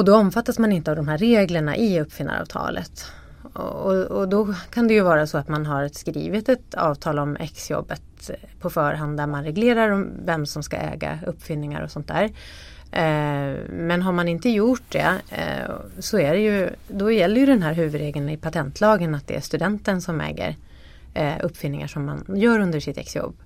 Och 0.00 0.06
då 0.06 0.16
omfattas 0.16 0.58
man 0.58 0.72
inte 0.72 0.90
av 0.90 0.96
de 0.96 1.08
här 1.08 1.18
reglerna 1.18 1.76
i 1.76 2.00
uppfinnaravtalet. 2.00 3.12
Och, 3.52 3.94
och 3.94 4.28
då 4.28 4.54
kan 4.70 4.88
det 4.88 4.94
ju 4.94 5.00
vara 5.00 5.26
så 5.26 5.38
att 5.38 5.48
man 5.48 5.66
har 5.66 5.88
skrivit 5.88 6.48
ett 6.48 6.74
avtal 6.74 7.18
om 7.18 7.36
exjobbet 7.36 8.30
eh, 8.30 8.50
på 8.60 8.70
förhand 8.70 9.16
där 9.16 9.26
man 9.26 9.44
reglerar 9.44 10.06
vem 10.24 10.46
som 10.46 10.62
ska 10.62 10.76
äga 10.76 11.18
uppfinningar 11.26 11.82
och 11.82 11.90
sånt 11.90 12.08
där. 12.08 12.24
Eh, 12.92 13.56
men 13.68 14.02
har 14.02 14.12
man 14.12 14.28
inte 14.28 14.50
gjort 14.50 14.82
det 14.88 15.14
eh, 15.30 15.70
så 15.98 16.18
är 16.18 16.32
det 16.32 16.40
ju, 16.40 16.70
då 16.88 17.10
gäller 17.10 17.40
ju 17.40 17.46
den 17.46 17.62
här 17.62 17.72
huvudregeln 17.72 18.28
i 18.28 18.36
patentlagen 18.36 19.14
att 19.14 19.26
det 19.26 19.36
är 19.36 19.40
studenten 19.40 20.00
som 20.02 20.20
äger 20.20 20.56
uppfinningar 21.42 21.86
som 21.86 22.04
man 22.04 22.24
gör 22.28 22.58
under 22.58 22.80
sitt 22.80 22.98
exjobb. 22.98 23.36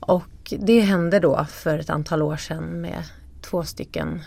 Och 0.00 0.54
det 0.58 0.80
hände 0.80 1.20
då 1.20 1.44
för 1.44 1.78
ett 1.78 1.90
antal 1.90 2.22
år 2.22 2.36
sedan 2.36 2.80
med 2.80 3.02
två 3.40 3.64
stycken 3.64 4.22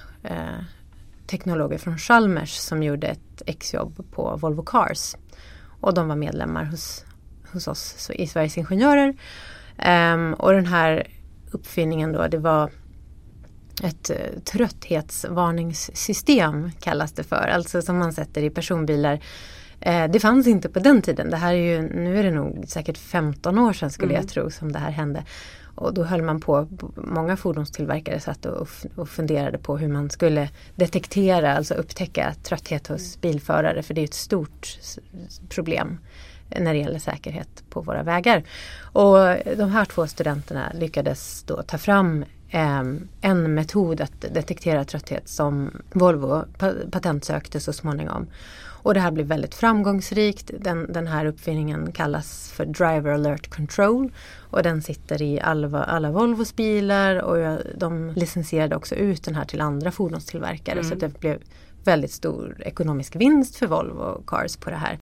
teknologer 1.27 1.77
från 1.77 1.97
Chalmers 1.97 2.51
som 2.51 2.83
gjorde 2.83 3.07
ett 3.07 3.41
exjobb 3.45 4.11
på 4.11 4.37
Volvo 4.37 4.63
Cars. 4.63 5.15
Och 5.81 5.93
de 5.93 6.07
var 6.07 6.15
medlemmar 6.15 6.63
hos, 6.63 7.05
hos 7.51 7.67
oss 7.67 8.09
i 8.13 8.27
Sveriges 8.27 8.57
Ingenjörer. 8.57 9.15
Um, 10.13 10.33
och 10.33 10.53
den 10.53 10.65
här 10.65 11.07
uppfinningen 11.51 12.11
då 12.11 12.27
det 12.27 12.37
var 12.37 12.71
ett 13.83 14.09
uh, 14.09 14.39
trötthetsvarningssystem 14.39 16.71
kallas 16.79 17.11
det 17.11 17.23
för. 17.23 17.47
Alltså 17.47 17.81
som 17.81 17.97
man 17.97 18.13
sätter 18.13 18.43
i 18.43 18.49
personbilar. 18.49 19.13
Uh, 19.87 20.05
det 20.11 20.19
fanns 20.19 20.47
inte 20.47 20.69
på 20.69 20.79
den 20.79 21.01
tiden. 21.01 21.29
Det 21.29 21.37
här 21.37 21.53
är 21.53 21.57
ju, 21.57 21.81
nu 21.81 22.19
är 22.19 22.23
det 22.23 22.31
nog 22.31 22.63
säkert 22.67 22.97
15 22.97 23.59
år 23.59 23.73
sedan 23.73 23.91
skulle 23.91 24.13
mm. 24.13 24.21
jag 24.21 24.29
tro 24.29 24.49
som 24.49 24.71
det 24.71 24.79
här 24.79 24.91
hände. 24.91 25.23
Och 25.75 25.93
då 25.93 26.03
höll 26.03 26.21
man 26.21 26.39
på, 26.39 26.67
många 26.95 27.37
fordonstillverkare 27.37 28.19
satt 28.19 28.45
och, 28.45 28.67
och 28.95 29.09
funderade 29.09 29.57
på 29.57 29.77
hur 29.77 29.87
man 29.87 30.09
skulle 30.09 30.49
detektera, 30.75 31.57
alltså 31.57 31.73
upptäcka 31.73 32.33
trötthet 32.43 32.87
hos 32.87 33.21
bilförare 33.21 33.83
för 33.83 33.93
det 33.93 34.01
är 34.01 34.05
ett 34.05 34.13
stort 34.13 34.79
problem 35.49 35.97
när 36.59 36.73
det 36.73 36.79
gäller 36.79 36.99
säkerhet 36.99 37.63
på 37.69 37.81
våra 37.81 38.03
vägar. 38.03 38.43
Och 38.81 39.17
de 39.57 39.69
här 39.71 39.85
två 39.85 40.07
studenterna 40.07 40.71
lyckades 40.73 41.43
då 41.43 41.63
ta 41.63 41.77
fram 41.77 42.25
eh, 42.49 42.83
en 43.21 43.53
metod 43.53 44.01
att 44.01 44.21
detektera 44.21 44.85
trötthet 44.85 45.29
som 45.29 45.71
Volvo 45.91 46.43
patentsökte 46.91 47.59
så 47.59 47.73
småningom. 47.73 48.27
Och 48.83 48.93
det 48.93 48.99
här 48.99 49.11
blev 49.11 49.27
väldigt 49.27 49.55
framgångsrikt. 49.55 50.51
Den, 50.59 50.93
den 50.93 51.07
här 51.07 51.25
uppfinningen 51.25 51.91
kallas 51.91 52.51
för 52.51 52.65
Driver 52.65 53.11
Alert 53.11 53.49
Control 53.49 54.11
och 54.49 54.63
den 54.63 54.81
sitter 54.81 55.21
i 55.21 55.39
alla, 55.41 55.83
alla 55.83 56.11
Volvos 56.11 56.55
bilar 56.55 57.15
och 57.15 57.59
de 57.75 58.09
licensierade 58.15 58.75
också 58.75 58.95
ut 58.95 59.23
den 59.23 59.35
här 59.35 59.45
till 59.45 59.61
andra 59.61 59.91
fordonstillverkare 59.91 60.79
mm. 60.79 60.89
så 60.89 60.95
det 60.95 61.19
blev 61.19 61.37
väldigt 61.83 62.11
stor 62.11 62.55
ekonomisk 62.59 63.15
vinst 63.15 63.55
för 63.55 63.67
Volvo 63.67 64.23
Cars 64.27 64.57
på 64.57 64.69
det 64.69 64.75
här. 64.75 64.99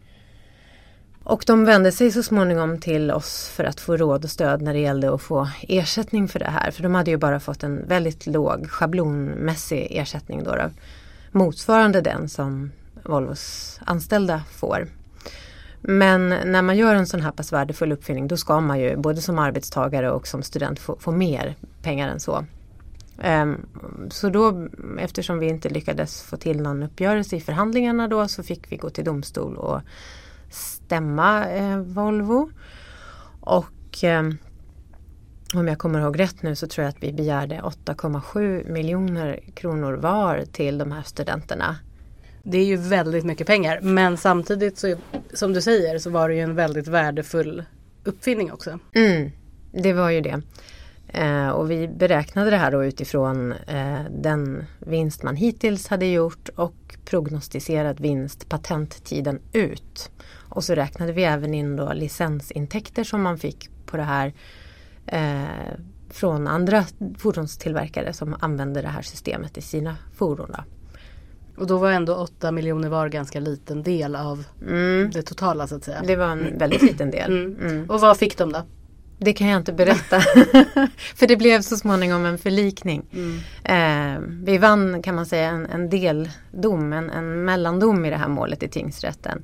Och 1.24 1.44
de 1.48 1.66
vände 1.66 1.92
sig 1.92 2.12
så 2.12 2.24
småningom 2.24 2.80
till 2.80 3.12
oss 3.12 3.50
för 3.50 3.64
att 3.64 3.80
få 3.80 3.98
råd 3.98 4.24
och 4.24 4.30
stöd 4.30 4.62
när 4.62 4.74
det 4.74 4.80
gällde 4.80 5.14
att 5.14 5.22
få 5.22 5.48
ersättning 5.62 6.28
för 6.28 6.40
det 6.40 6.50
här. 6.50 6.72
För 6.72 6.84
de 6.84 6.96
hade 6.96 7.12
ju 7.12 7.18
bara 7.18 7.40
fått 7.40 7.64
en 7.64 7.88
väldigt 7.88 8.28
låg 8.28 8.70
schablonmässig 8.70 9.88
ersättning 9.92 10.44
då, 10.44 10.56
då 10.56 10.70
motsvarande 11.32 12.02
den 12.02 12.30
som 12.30 12.72
Volvos 13.04 13.80
anställda 13.86 14.44
får. 14.52 14.88
Men 15.82 16.30
när 16.30 16.62
man 16.62 16.78
gör 16.78 16.96
en 16.96 17.08
sån 17.08 17.22
här 17.22 17.32
pass 17.32 17.54
värdefull 17.54 17.92
uppfinning 17.92 18.28
då 18.28 18.38
ska 18.38 18.60
man 18.60 18.80
ju 18.80 18.98
både 18.98 19.22
som 19.22 19.40
arbetstagare 19.40 20.12
och 20.12 20.28
som 20.28 20.44
student 20.44 20.80
få, 20.80 20.98
få 21.00 21.12
mer 21.12 21.56
pengar 21.82 22.10
än 22.10 22.20
så. 22.20 22.46
Um, 23.24 23.66
så 24.10 24.30
då 24.30 24.68
eftersom 25.00 25.40
vi 25.40 25.48
inte 25.48 25.70
lyckades 25.70 26.22
få 26.22 26.38
till 26.38 26.62
någon 26.62 26.84
uppgörelse 26.84 27.36
i 27.36 27.42
förhandlingarna 27.42 28.08
då 28.08 28.28
så 28.28 28.44
fick 28.44 28.72
vi 28.72 28.78
gå 28.78 28.90
till 28.90 29.06
domstol 29.06 29.58
och 29.58 29.82
stämma 30.50 31.50
eh, 31.50 31.78
Volvo. 31.78 32.50
Och 33.40 34.04
eh, 34.04 34.24
om 35.54 35.68
jag 35.68 35.78
kommer 35.78 36.00
ihåg 36.00 36.20
rätt 36.20 36.44
nu 36.44 36.56
så 36.56 36.68
tror 36.68 36.84
jag 36.84 36.90
att 36.90 37.04
vi 37.04 37.14
begärde 37.14 37.62
8,7 37.62 38.72
miljoner 38.72 39.40
kronor 39.54 39.94
var 39.94 40.46
till 40.52 40.78
de 40.78 40.92
här 40.92 41.04
studenterna. 41.04 41.76
Det 42.44 42.58
är 42.58 42.66
ju 42.66 42.78
väldigt 42.78 43.26
mycket 43.26 43.48
pengar 43.48 43.80
men 43.82 44.18
samtidigt 44.18 44.78
så 44.78 44.96
som 45.34 45.54
du 45.54 45.62
säger 45.62 45.98
så 46.00 46.10
var 46.10 46.30
det 46.30 46.36
ju 46.36 46.42
en 46.42 46.56
väldigt 46.56 46.88
värdefull 46.88 47.64
uppfinning 48.04 48.52
också. 48.52 48.80
Mm, 48.94 49.32
det 49.72 49.94
var 49.94 50.10
ju 50.10 50.22
det. 50.22 50.42
Eh, 51.08 51.50
och 51.50 51.72
vi 51.72 51.88
beräknade 51.88 52.50
det 52.50 52.58
här 52.58 52.72
då 52.72 52.86
utifrån 52.86 53.52
eh, 53.52 54.02
den 54.10 54.66
vinst 54.80 55.24
man 55.24 55.36
hittills 55.36 55.88
hade 55.88 56.06
gjort 56.06 56.50
och 56.56 56.98
prognostiserad 57.06 58.00
vinst 58.00 58.50
patenttiden 58.50 59.40
ut. 59.54 60.12
Och 60.50 60.64
så 60.64 60.76
räknade 60.76 61.12
vi 61.14 61.24
även 61.24 61.54
in 61.54 61.76
då 61.76 61.94
licensintäkter 61.94 63.04
som 63.04 63.22
man 63.22 63.38
fick 63.38 63.70
på 63.86 63.98
det 63.98 64.04
här 64.04 64.34
eh, 65.06 65.78
från 66.10 66.48
andra 66.48 66.86
fordonstillverkare 67.18 68.14
som 68.14 68.36
använder 68.40 68.82
det 68.82 68.90
här 68.90 69.02
systemet 69.02 69.58
i 69.58 69.62
sina 69.62 69.98
fordon. 70.14 70.52
Då. 70.58 70.64
Och 71.62 71.68
då 71.68 71.78
var 71.78 71.92
ändå 71.92 72.16
8 72.16 72.52
miljoner 72.52 72.90
var 72.90 73.10
ganska 73.10 73.40
liten 73.40 73.84
del 73.84 74.16
av 74.16 74.44
mm. 74.62 75.12
det 75.14 75.22
totala 75.22 75.68
så 75.68 75.76
att 75.76 75.84
säga. 75.84 76.02
Det 76.08 76.16
var 76.16 76.26
en 76.26 76.58
väldigt 76.58 76.82
liten 76.82 77.12
del. 77.12 77.32
Mm. 77.32 77.70
Mm. 77.70 77.90
Och 77.90 78.02
vad 78.02 78.18
fick 78.18 78.38
de 78.38 78.52
då? 78.52 78.62
Det 79.18 79.34
kan 79.34 79.48
jag 79.48 79.58
inte 79.58 79.74
berätta. 79.74 80.20
För 81.16 81.28
det 81.28 81.38
blev 81.38 81.62
så 81.62 81.78
småningom 81.78 82.26
en 82.26 82.38
förlikning. 82.38 83.06
Mm. 83.14 83.40
Eh, 83.64 84.22
vi 84.44 84.58
vann 84.58 85.02
kan 85.02 85.16
man 85.16 85.26
säga 85.26 85.50
en, 85.50 85.66
en 85.66 85.90
deldom, 85.90 86.94
en, 86.94 87.10
en 87.10 87.46
mellandom 87.46 88.06
i 88.06 88.10
det 88.10 88.18
här 88.18 88.30
målet 88.30 88.64
i 88.64 88.68
tingsrätten. 88.68 89.44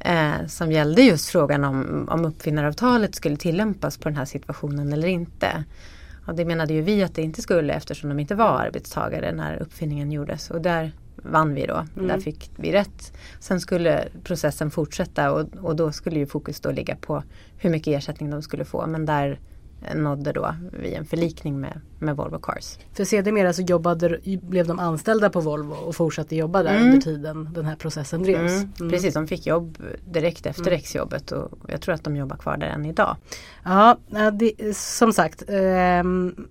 Eh, 0.00 0.46
som 0.48 0.72
gällde 0.72 1.02
just 1.02 1.28
frågan 1.28 1.64
om, 1.64 2.08
om 2.10 2.24
uppfinnaravtalet 2.24 3.14
skulle 3.14 3.36
tillämpas 3.36 3.98
på 3.98 4.08
den 4.08 4.16
här 4.16 4.24
situationen 4.24 4.92
eller 4.92 5.08
inte. 5.08 5.64
Och 6.26 6.34
det 6.34 6.44
menade 6.44 6.74
ju 6.74 6.82
vi 6.82 7.02
att 7.02 7.14
det 7.14 7.22
inte 7.22 7.42
skulle 7.42 7.72
eftersom 7.72 8.08
de 8.08 8.20
inte 8.20 8.34
var 8.34 8.60
arbetstagare 8.60 9.32
när 9.32 9.62
uppfinningen 9.62 10.12
gjordes. 10.12 10.50
Och 10.50 10.60
där 10.60 10.92
vann 11.22 11.54
vi 11.54 11.66
då. 11.66 11.86
Mm. 11.96 12.08
Där 12.08 12.18
fick 12.18 12.50
vi 12.56 12.72
rätt. 12.72 13.12
Sen 13.40 13.60
skulle 13.60 14.08
processen 14.24 14.70
fortsätta 14.70 15.32
och, 15.32 15.48
och 15.62 15.76
då 15.76 15.92
skulle 15.92 16.18
ju 16.18 16.26
fokus 16.26 16.60
då 16.60 16.70
ligga 16.70 16.96
på 16.96 17.22
hur 17.56 17.70
mycket 17.70 17.98
ersättning 17.98 18.30
de 18.30 18.42
skulle 18.42 18.64
få. 18.64 18.86
Men 18.86 19.06
där 19.06 19.38
nådde 19.94 20.32
då 20.32 20.54
vi 20.72 20.94
en 20.94 21.04
förlikning 21.04 21.60
med, 21.60 21.80
med 21.98 22.16
Volvo 22.16 22.38
Cars. 22.38 22.78
För 22.92 23.04
sedermera 23.04 23.52
så 23.52 23.62
jobbade, 23.62 24.18
blev 24.42 24.66
de 24.66 24.78
anställda 24.78 25.30
på 25.30 25.40
Volvo 25.40 25.72
och 25.72 25.96
fortsatte 25.96 26.36
jobba 26.36 26.62
där 26.62 26.76
mm. 26.76 26.84
under 26.84 27.00
tiden 27.00 27.48
den 27.54 27.64
här 27.64 27.76
processen 27.76 28.22
drevs. 28.22 28.52
Mm. 28.52 28.72
Mm. 28.80 28.90
Precis, 28.90 29.14
de 29.14 29.26
fick 29.26 29.46
jobb 29.46 29.78
direkt 30.04 30.46
efter 30.46 30.66
mm. 30.66 30.78
exjobbet 30.78 31.32
och 31.32 31.58
jag 31.68 31.80
tror 31.80 31.94
att 31.94 32.04
de 32.04 32.16
jobbar 32.16 32.36
kvar 32.36 32.56
där 32.56 32.66
än 32.66 32.84
idag. 32.84 33.16
Ja, 33.64 33.98
det, 34.32 34.76
som 34.76 35.12
sagt 35.12 35.42
eh, 35.48 36.04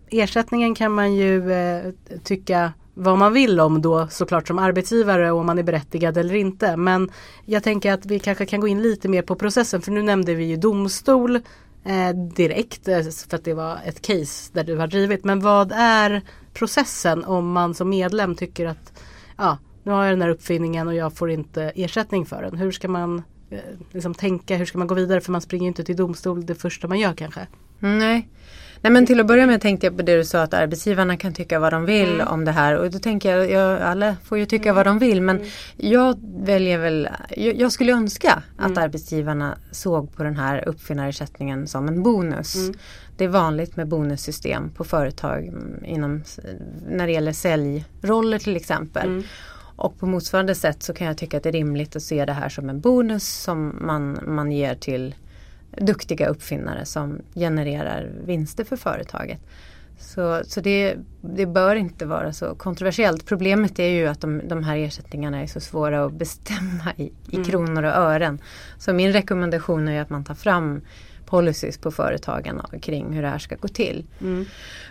ersättningen 0.09 0.75
kan 0.75 0.91
man 0.91 1.13
ju 1.13 1.51
eh, 1.51 1.91
tycka 2.23 2.73
vad 3.01 3.17
man 3.17 3.33
vill 3.33 3.59
om 3.59 3.81
då 3.81 4.07
såklart 4.07 4.47
som 4.47 4.59
arbetsgivare 4.59 5.31
och 5.31 5.39
om 5.39 5.45
man 5.45 5.59
är 5.59 5.63
berättigad 5.63 6.17
eller 6.17 6.35
inte. 6.35 6.77
Men 6.77 7.11
jag 7.45 7.63
tänker 7.63 7.93
att 7.93 8.05
vi 8.05 8.19
kanske 8.19 8.45
kan 8.45 8.59
gå 8.59 8.67
in 8.67 8.81
lite 8.81 9.09
mer 9.09 9.21
på 9.21 9.35
processen 9.35 9.81
för 9.81 9.91
nu 9.91 10.01
nämnde 10.01 10.35
vi 10.35 10.43
ju 10.43 10.55
domstol 10.55 11.35
eh, 11.85 12.09
direkt 12.35 12.87
eh, 12.87 13.01
för 13.29 13.35
att 13.35 13.43
det 13.43 13.53
var 13.53 13.77
ett 13.85 14.01
case 14.01 14.51
där 14.53 14.63
du 14.63 14.77
har 14.77 14.87
drivit. 14.87 15.23
Men 15.23 15.39
vad 15.39 15.71
är 15.75 16.21
processen 16.53 17.25
om 17.25 17.51
man 17.51 17.73
som 17.73 17.89
medlem 17.89 18.35
tycker 18.35 18.65
att 18.65 18.93
ja, 19.37 19.57
nu 19.83 19.91
har 19.91 20.03
jag 20.03 20.11
den 20.13 20.21
här 20.21 20.29
uppfinningen 20.29 20.87
och 20.87 20.95
jag 20.95 21.13
får 21.13 21.31
inte 21.31 21.71
ersättning 21.75 22.25
för 22.25 22.41
den. 22.41 22.57
Hur 22.57 22.71
ska 22.71 22.87
man 22.87 23.23
eh, 23.49 23.59
liksom 23.91 24.13
tänka, 24.13 24.55
hur 24.55 24.65
ska 24.65 24.77
man 24.77 24.87
gå 24.87 24.95
vidare? 24.95 25.21
För 25.21 25.31
man 25.31 25.41
springer 25.41 25.67
inte 25.67 25.83
till 25.83 25.95
domstol 25.95 26.45
det 26.45 26.55
första 26.55 26.87
man 26.87 26.99
gör 26.99 27.13
kanske. 27.13 27.47
Nej. 27.79 28.29
Nej 28.81 28.93
men 28.93 29.05
till 29.05 29.19
att 29.19 29.27
börja 29.27 29.47
med 29.47 29.61
tänkte 29.61 29.87
jag 29.87 29.97
på 29.97 30.03
det 30.03 30.17
du 30.17 30.25
sa 30.25 30.41
att 30.41 30.53
arbetsgivarna 30.53 31.17
kan 31.17 31.33
tycka 31.33 31.59
vad 31.59 31.73
de 31.73 31.85
vill 31.85 32.15
mm. 32.15 32.27
om 32.27 32.45
det 32.45 32.51
här 32.51 32.77
och 32.77 32.91
då 32.91 32.99
tänker 32.99 33.37
jag, 33.37 33.51
jag 33.51 33.81
alla 33.81 34.15
får 34.23 34.37
ju 34.37 34.45
tycka 34.45 34.69
mm. 34.69 34.75
vad 34.75 34.85
de 34.85 34.99
vill 34.99 35.21
men 35.21 35.37
mm. 35.37 35.49
jag 35.77 36.19
väljer 36.37 36.77
väl, 36.77 37.09
jag, 37.29 37.55
jag 37.55 37.71
skulle 37.71 37.93
önska 37.93 38.43
att 38.57 38.65
mm. 38.65 38.83
arbetsgivarna 38.83 39.57
såg 39.71 40.15
på 40.15 40.23
den 40.23 40.35
här 40.35 40.67
uppfinnarersättningen 40.67 41.67
som 41.67 41.87
en 41.87 42.03
bonus. 42.03 42.55
Mm. 42.55 42.73
Det 43.17 43.23
är 43.23 43.29
vanligt 43.29 43.75
med 43.75 43.87
bonussystem 43.87 44.69
på 44.69 44.83
företag 44.83 45.47
mm, 45.47 45.85
inom, 45.85 46.23
när 46.89 47.07
det 47.07 47.13
gäller 47.13 47.33
säljroller 47.33 48.39
till 48.39 48.55
exempel. 48.55 49.23
Och 49.75 49.99
på 49.99 50.05
motsvarande 50.05 50.55
sätt 50.55 50.83
så 50.83 50.93
kan 50.93 51.07
jag 51.07 51.17
tycka 51.17 51.37
att 51.37 51.43
det 51.43 51.49
är 51.49 51.53
rimligt 51.53 51.95
att 51.95 52.03
se 52.03 52.25
det 52.25 52.33
här 52.33 52.49
som 52.49 52.69
en 52.69 52.79
bonus 52.79 53.27
som 53.27 53.77
man, 53.81 54.19
man 54.27 54.51
ger 54.51 54.75
till 54.75 55.15
duktiga 55.77 56.27
uppfinnare 56.27 56.85
som 56.85 57.21
genererar 57.35 58.09
vinster 58.25 58.63
för 58.63 58.75
företaget. 58.75 59.39
Så, 59.99 60.41
så 60.45 60.61
det, 60.61 60.95
det 61.21 61.45
bör 61.45 61.75
inte 61.75 62.05
vara 62.05 62.33
så 62.33 62.55
kontroversiellt. 62.55 63.25
Problemet 63.25 63.79
är 63.79 63.89
ju 63.89 64.07
att 64.07 64.21
de, 64.21 64.41
de 64.47 64.63
här 64.63 64.77
ersättningarna 64.77 65.41
är 65.41 65.47
så 65.47 65.59
svåra 65.59 66.05
att 66.05 66.13
bestämma 66.13 66.93
i, 66.97 67.03
i 67.03 67.35
mm. 67.35 67.45
kronor 67.45 67.83
och 67.83 67.95
ören. 67.95 68.39
Så 68.77 68.93
min 68.93 69.13
rekommendation 69.13 69.87
är 69.87 70.01
att 70.01 70.09
man 70.09 70.23
tar 70.23 70.35
fram 70.35 70.81
policies 71.25 71.77
på 71.77 71.91
företagen 71.91 72.61
kring 72.81 73.13
hur 73.13 73.21
det 73.21 73.27
här 73.27 73.39
ska 73.39 73.55
gå 73.55 73.67
till. 73.67 74.05
Mm. 74.21 74.45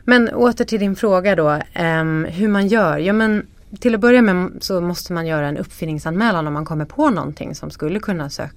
Men 0.04 0.28
åter 0.28 0.64
till 0.64 0.80
din 0.80 0.96
fråga 0.96 1.36
då, 1.36 1.50
um, 1.80 2.24
hur 2.24 2.48
man 2.48 2.68
gör. 2.68 2.98
Ja, 2.98 3.12
men 3.12 3.46
till 3.80 3.94
att 3.94 4.00
börja 4.00 4.22
med 4.22 4.50
så 4.60 4.80
måste 4.80 5.12
man 5.12 5.26
göra 5.26 5.48
en 5.48 5.56
uppfinningsanmälan 5.56 6.46
om 6.46 6.52
man 6.52 6.64
kommer 6.64 6.84
på 6.84 7.10
någonting 7.10 7.54
som 7.54 7.70
skulle 7.70 8.00
kunna 8.00 8.30
sök 8.30 8.50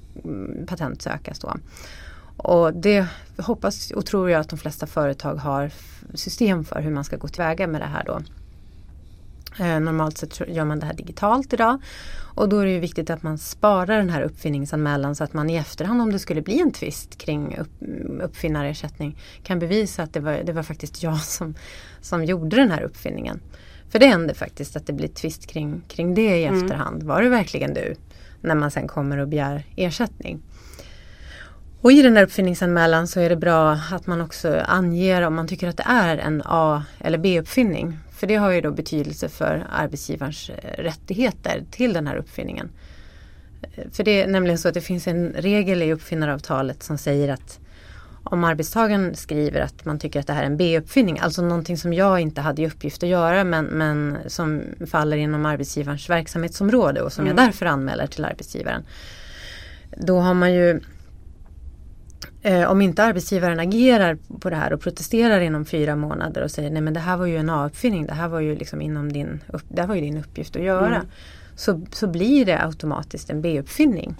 patentsökas. 0.67 1.39
Då. 1.39 1.53
Och 2.37 2.73
det 2.73 3.07
hoppas 3.37 3.91
och 3.91 4.05
tror 4.05 4.29
jag 4.29 4.41
att 4.41 4.49
de 4.49 4.59
flesta 4.59 4.87
företag 4.87 5.35
har 5.35 5.71
system 6.13 6.65
för 6.65 6.81
hur 6.81 6.91
man 6.91 7.03
ska 7.03 7.17
gå 7.17 7.27
tillväga 7.27 7.67
med 7.67 7.81
det 7.81 7.85
här 7.87 8.03
då. 8.05 8.21
Eh, 9.59 9.79
normalt 9.79 10.17
sett 10.17 10.41
gör 10.47 10.65
man 10.65 10.79
det 10.79 10.85
här 10.85 10.93
digitalt 10.93 11.53
idag. 11.53 11.81
Och 12.35 12.49
då 12.49 12.59
är 12.59 12.65
det 12.65 12.71
ju 12.71 12.79
viktigt 12.79 13.09
att 13.09 13.23
man 13.23 13.37
sparar 13.37 13.97
den 13.97 14.09
här 14.09 14.21
uppfinningsanmälan 14.21 15.15
så 15.15 15.23
att 15.23 15.33
man 15.33 15.49
i 15.49 15.55
efterhand 15.55 16.01
om 16.01 16.11
det 16.11 16.19
skulle 16.19 16.41
bli 16.41 16.61
en 16.61 16.71
tvist 16.71 17.17
kring 17.17 17.57
upp, 17.57 17.71
uppfinnarersättning 18.21 19.17
kan 19.43 19.59
bevisa 19.59 20.03
att 20.03 20.13
det 20.13 20.19
var, 20.19 20.43
det 20.43 20.53
var 20.53 20.63
faktiskt 20.63 21.03
jag 21.03 21.17
som, 21.23 21.55
som 22.01 22.25
gjorde 22.25 22.55
den 22.55 22.71
här 22.71 22.81
uppfinningen. 22.81 23.39
För 23.89 23.99
det 23.99 24.07
händer 24.07 24.33
faktiskt 24.33 24.75
att 24.75 24.87
det 24.87 24.93
blir 24.93 25.07
tvist 25.07 25.47
kring, 25.47 25.81
kring 25.87 26.15
det 26.15 26.37
i 26.37 26.45
Mm. 26.45 26.63
efterhand. 26.63 27.03
Var 27.03 27.21
det 27.21 27.29
verkligen 27.29 27.73
du? 27.73 27.95
När 28.41 28.55
man 28.55 28.71
sen 28.71 28.87
kommer 28.87 29.17
och 29.17 29.27
begär 29.27 29.63
ersättning. 29.75 30.41
Och 31.83 31.91
i 31.91 32.01
den 32.01 32.13
där 32.13 32.23
uppfinningsanmälan 32.23 33.07
så 33.07 33.19
är 33.19 33.29
det 33.29 33.35
bra 33.35 33.71
att 33.71 34.07
man 34.07 34.21
också 34.21 34.59
anger 34.65 35.21
om 35.21 35.35
man 35.35 35.47
tycker 35.47 35.67
att 35.67 35.77
det 35.77 35.85
är 35.87 36.17
en 36.17 36.41
A 36.45 36.83
eller 36.99 37.17
B-uppfinning. 37.17 37.97
För 38.11 38.27
det 38.27 38.35
har 38.35 38.51
ju 38.51 38.61
då 38.61 38.71
betydelse 38.71 39.29
för 39.29 39.67
arbetsgivarens 39.71 40.49
eh, 40.49 40.83
rättigheter 40.83 41.63
till 41.71 41.93
den 41.93 42.07
här 42.07 42.15
uppfinningen. 42.15 42.69
Eh, 43.61 43.83
För 43.91 44.03
det 44.03 44.21
är 44.21 44.27
nämligen 44.27 44.57
så 44.57 44.67
att 44.67 44.73
det 44.73 44.81
finns 44.81 45.07
en 45.07 45.33
regel 45.37 45.81
i 45.81 45.93
uppfinnaravtalet 45.93 46.83
som 46.83 46.97
säger 46.97 47.33
att 47.33 47.59
om 48.23 48.43
arbetstagaren 48.43 49.15
skriver 49.15 49.61
att 49.61 49.85
man 49.85 49.99
tycker 49.99 50.19
att 50.19 50.27
det 50.27 50.33
här 50.33 50.41
är 50.41 50.47
en 50.47 50.57
B-uppfinning, 50.57 51.19
alltså 51.19 51.41
någonting 51.41 51.77
som 51.77 51.93
jag 51.93 52.19
inte 52.19 52.41
hade 52.41 52.61
i 52.61 52.67
uppgift 52.67 53.03
att 53.03 53.09
göra 53.09 53.43
men, 53.43 53.65
men 53.65 54.17
som 54.27 54.61
faller 54.87 55.17
inom 55.17 55.45
arbetsgivarens 55.45 56.09
verksamhetsområde 56.09 57.01
och 57.01 57.13
som 57.13 57.27
jag 57.27 57.35
därför 57.35 57.65
anmäler 57.65 58.07
till 58.07 58.25
arbetsgivaren. 58.25 58.83
Då 59.97 60.19
har 60.19 60.33
man 60.33 60.53
ju 60.53 60.79
Eh, 62.45 62.71
om 62.71 62.81
inte 62.81 63.03
arbetsgivaren 63.03 63.59
agerar 63.59 64.17
på 64.39 64.49
det 64.49 64.55
här 64.55 64.73
och 64.73 64.81
protesterar 64.81 65.41
inom 65.41 65.65
fyra 65.65 65.95
månader 65.95 66.43
och 66.43 66.51
säger 66.51 66.71
nej 66.71 66.81
men 66.81 66.93
det 66.93 66.99
här 66.99 67.17
var 67.17 67.25
ju 67.25 67.37
en 67.37 67.49
A-uppfinning, 67.49 68.05
det 68.05 68.13
här 68.13 68.27
var 68.27 68.39
ju 68.39 68.55
liksom 68.55 68.81
inom 68.81 69.13
din, 69.13 69.43
upp, 69.47 69.63
det 69.67 69.85
var 69.85 69.95
ju 69.95 70.01
din 70.01 70.17
uppgift 70.17 70.55
att 70.55 70.61
göra. 70.61 70.95
Mm. 70.95 71.07
Så, 71.55 71.81
så 71.91 72.07
blir 72.07 72.45
det 72.45 72.63
automatiskt 72.63 73.29
en 73.29 73.41
B-uppfinning. 73.41 74.15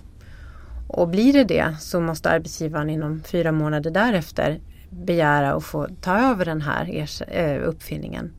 Och 0.88 1.08
blir 1.08 1.34
det 1.34 1.44
det 1.44 1.75
så 1.80 2.01
måste 2.01 2.30
arbetsgivaren 2.30 2.89
inom 2.89 3.22
fyra 3.24 3.51
månader 3.51 3.92
därefter 3.92 4.60
begära 4.89 5.53
att 5.53 5.63
få 5.63 5.88
ta 6.01 6.20
över 6.20 6.46
den 6.46 6.62
här 6.62 7.08
eh, 7.27 7.68
uppfinningen. 7.68 8.32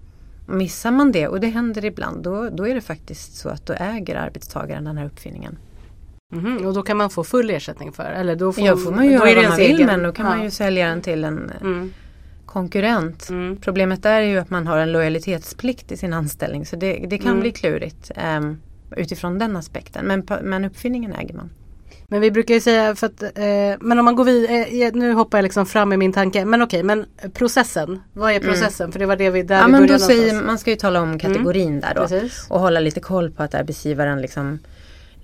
Missar 0.46 0.90
man 0.90 1.12
det, 1.12 1.28
och 1.28 1.40
det 1.40 1.48
händer 1.48 1.84
ibland, 1.84 2.22
då, 2.22 2.50
då 2.50 2.68
är 2.68 2.74
det 2.74 2.80
faktiskt 2.80 3.36
så 3.36 3.48
att 3.48 3.66
då 3.66 3.72
äger 3.72 4.16
arbetstagaren 4.16 4.84
den 4.84 4.98
här 4.98 5.06
uppfinningen. 5.06 5.58
Mhm, 6.34 6.66
Och 6.66 6.74
då 6.74 6.82
kan 6.82 6.96
man 6.96 7.10
få 7.10 7.24
full 7.24 7.50
ersättning 7.50 7.92
för? 7.92 8.04
Eller 8.04 8.36
då 8.36 8.52
får, 8.52 8.64
Ja, 8.64 8.76
får 8.76 8.92
man 8.92 9.04
ju 9.04 9.18
då 9.18 9.26
göra 9.26 9.40
vad 9.40 9.48
man 9.48 9.58
vill 9.58 9.70
egen- 9.74 9.86
men 9.86 10.02
då 10.02 10.12
kan 10.12 10.26
man 10.26 10.38
Ja. 10.38 10.44
ju 10.44 10.50
sälja 10.50 10.88
den 10.88 11.00
till 11.02 11.24
en 11.24 11.50
eh, 11.50 11.60
Mm. 11.62 11.92
konkurrent. 12.46 13.28
Mm. 13.30 13.56
Problemet 13.56 14.02
där 14.02 14.20
är 14.20 14.26
ju 14.26 14.38
att 14.38 14.50
man 14.50 14.66
har 14.66 14.78
en 14.78 14.92
lojalitetsplikt 14.92 15.92
i 15.92 15.96
sin 15.96 16.12
anställning 16.12 16.66
så 16.66 16.76
det, 16.76 17.04
det 17.08 17.18
kan 17.18 17.28
Mm. 17.28 17.40
bli 17.40 17.52
klurigt 17.52 18.10
ehm, 18.16 18.58
utifrån 18.96 19.38
den 19.38 19.56
aspekten. 19.56 20.06
Men, 20.06 20.26
men 20.42 20.64
uppfinningen 20.64 21.12
äger 21.12 21.34
man. 21.34 21.50
Men 22.08 22.20
vi 22.20 22.30
brukar 22.30 22.54
ju 22.54 22.60
säga 22.60 22.94
för 22.94 23.06
att, 23.06 23.22
eh, 23.22 23.32
men 23.80 23.98
om 23.98 24.04
man 24.04 24.16
går 24.16 24.24
vidare, 24.24 24.64
eh, 24.64 24.92
nu 24.94 25.12
hoppar 25.12 25.38
jag 25.38 25.42
liksom 25.42 25.66
fram 25.66 25.92
i 25.92 25.96
min 25.96 26.12
tanke, 26.12 26.44
men 26.44 26.62
okej, 26.62 26.82
men 26.82 27.04
processen, 27.32 28.00
vad 28.12 28.32
är 28.32 28.40
processen? 28.40 28.92
För 28.92 28.98
det 28.98 29.06
var 29.06 29.16
det 29.16 29.30
vi, 29.30 29.42
där 29.42 29.54
Mm. 29.54 29.60
Ja, 29.60 29.66
vi 29.66 29.72
men 29.72 29.80
började 29.80 30.04
då 30.04 30.06
säger, 30.24 30.42
man 30.42 30.58
ska 30.58 30.70
ju 30.70 30.76
tala 30.76 31.00
om 31.02 31.18
kategorin 31.18 31.80
där 31.80 31.92
då. 31.94 32.00
Precis. 32.00 32.46
Och 32.50 32.60
hålla 32.60 32.80
lite 32.80 33.00
koll 33.00 33.30
på 33.30 33.42
att 33.42 33.54
arbetsgivaren 33.54 34.20
liksom 34.22 34.58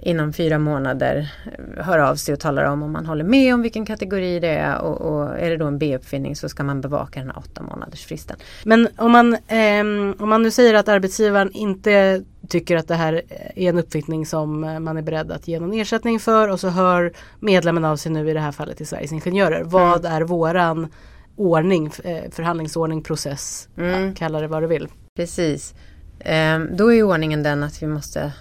inom 0.02 0.32
fyra 0.32 0.58
månader 0.58 1.28
eh, 1.76 1.84
hör 1.84 1.98
av 1.98 2.16
sig 2.16 2.34
och 2.34 2.40
talar 2.40 2.64
om 2.64 2.82
om 2.82 2.92
man 2.92 3.06
håller 3.06 3.24
med 3.24 3.54
om 3.54 3.62
vilken 3.62 3.86
kategori 3.86 4.40
det 4.40 4.48
är 4.48 4.78
och, 4.80 5.00
och 5.00 5.38
är 5.38 5.50
det 5.50 5.56
då 5.56 5.66
en 5.66 5.78
B-uppfinning 5.78 6.36
så 6.36 6.48
ska 6.48 6.62
man 6.64 6.80
bevaka 6.80 7.20
den 7.20 7.28
här 7.28 7.38
åtta 7.38 7.62
månaders 7.62 8.04
fristen. 8.06 8.36
Men 8.64 8.88
om 8.96 9.12
man, 9.12 9.36
ehm, 9.48 10.14
om 10.18 10.28
man 10.28 10.42
nu 10.42 10.50
säger 10.50 10.74
att 10.74 10.88
arbetsgivaren 10.88 11.52
inte 11.52 12.22
tycker 12.48 12.76
att 12.76 12.88
det 12.88 12.94
här 12.94 13.22
är 13.54 13.68
en 13.68 13.78
uppfinning 13.78 14.26
som 14.26 14.64
eh, 14.64 14.78
man 14.80 14.96
är 14.96 15.02
beredd 15.02 15.32
att 15.32 15.48
ge 15.48 15.60
någon 15.60 15.72
ersättning 15.72 16.20
för 16.20 16.48
och 16.48 16.60
så 16.60 16.68
hör 16.68 17.12
medlemmen 17.40 17.84
av 17.84 17.96
sig 17.96 18.12
nu 18.12 18.30
i 18.30 18.32
det 18.32 18.40
här 18.40 18.52
fallet 18.52 18.76
till 18.76 18.86
Sveriges 18.86 19.12
Ingenjörer. 19.12 19.62
Vad 19.64 20.00
Mm. 20.06 20.12
är 20.12 20.20
våran 20.22 20.88
ordning, 21.36 21.90
eh, 22.04 22.30
förhandlingsordning, 22.30 23.02
process, 23.02 23.68
Mm. 23.78 24.06
ja, 24.06 24.12
kalla 24.16 24.40
det 24.40 24.46
vad 24.48 24.62
du 24.62 24.66
vill. 24.66 24.88
Precis. 25.16 25.74
Ehm, 26.20 26.68
då 26.76 26.92
är 26.92 27.02
ordningen 27.02 27.42
den 27.42 27.62
att 27.62 27.82
vi 27.82 27.86
måste 27.86 28.32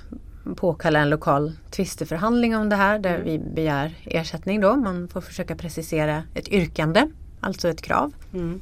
påkalla 0.56 1.00
en 1.00 1.10
lokal 1.10 1.52
tvisteförhandling 1.70 2.56
om 2.56 2.70
det 2.70 2.76
här 2.76 3.00
där 3.00 3.22
vi 3.26 3.40
begär 3.40 3.96
ersättning 4.04 4.62
då. 4.62 4.76
Man 4.76 5.08
får 5.08 5.22
försöka 5.22 5.56
precisera 5.56 6.24
ett 6.34 6.48
yrkande, 6.48 7.08
alltså 7.40 7.70
ett 7.70 7.82
krav. 7.82 8.14
Mm. 8.34 8.62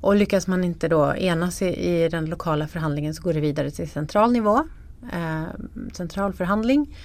Och 0.00 0.16
lyckas 0.16 0.46
man 0.46 0.64
inte 0.64 0.88
då 0.88 1.16
enas 1.16 1.62
i, 1.62 1.66
i 1.66 2.08
den 2.08 2.26
lokala 2.26 2.68
förhandlingen 2.68 3.14
så 3.14 3.22
går 3.22 3.32
det 3.32 3.40
vidare 3.40 3.70
till 3.70 3.90
central 3.90 4.32
nivå. 4.32 4.64
Eh, 5.12 5.44
central 5.92 6.32
förhandling. 6.32 6.96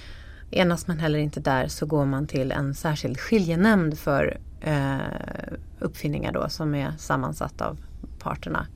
Enas 0.50 0.86
man 0.86 0.98
heller 0.98 1.18
inte 1.18 1.40
där 1.40 1.68
så 1.68 1.86
går 1.86 2.04
man 2.04 2.26
till 2.26 2.52
en 2.52 2.74
särskild 2.74 3.20
skiljenämnd 3.20 3.98
för 3.98 4.38
eh, 4.60 4.96
uppfinningar 5.78 6.32
då 6.32 6.48
som 6.48 6.74
är 6.74 6.92
sammansatt 6.98 7.60
av 7.60 7.78
parterna. 8.18 8.66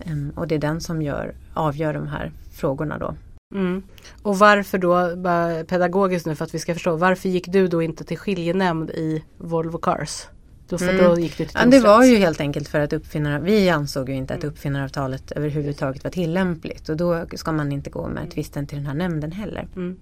Em, 0.00 0.32
och 0.36 0.48
det 0.48 0.54
är 0.54 0.58
den 0.58 0.80
som 0.80 1.02
gör, 1.02 1.34
avgör 1.54 1.94
de 1.94 2.08
här 2.08 2.32
frågorna 2.52 2.98
då. 2.98 3.14
Mm. 3.54 3.82
Och 4.22 4.38
varför 4.38 4.78
då, 4.78 5.16
bara 5.16 5.64
pedagogiskt 5.64 6.26
nu 6.26 6.34
för 6.34 6.44
att 6.44 6.54
vi 6.54 6.58
ska 6.58 6.74
förstå, 6.74 6.96
varför 6.96 7.28
gick 7.28 7.46
du 7.48 7.68
då 7.68 7.82
inte 7.82 8.04
till 8.04 8.18
skiljenämnd 8.18 8.90
i 8.90 9.24
Volvo 9.38 9.78
Cars? 9.78 10.26
Då, 10.68 10.78
för 10.78 10.88
Mm. 10.88 11.04
då 11.04 11.18
gick 11.18 11.38
du 11.38 11.44
till 11.44 11.56
Ja, 11.60 11.66
det 11.66 11.80
var 11.80 12.04
ju 12.04 12.16
helt 12.16 12.40
enkelt 12.40 12.68
för 12.68 12.80
att 12.80 12.92
uppfinnare, 12.92 13.40
vi 13.40 13.68
ansåg 13.70 14.08
ju 14.08 14.14
inte 14.14 14.34
att 14.34 14.44
uppfinnaravtalet 14.44 15.32
överhuvudtaget 15.32 16.04
var 16.04 16.10
tillämpligt 16.10 16.88
och 16.88 16.96
då 16.96 17.26
ska 17.34 17.52
man 17.52 17.72
inte 17.72 17.90
gå 17.90 18.08
med 18.08 18.30
tvisten 18.30 18.66
till 18.66 18.78
den 18.78 18.86
här 18.86 18.94
nämnden 18.94 19.32
heller. 19.32 19.68
Mm. 19.76 19.96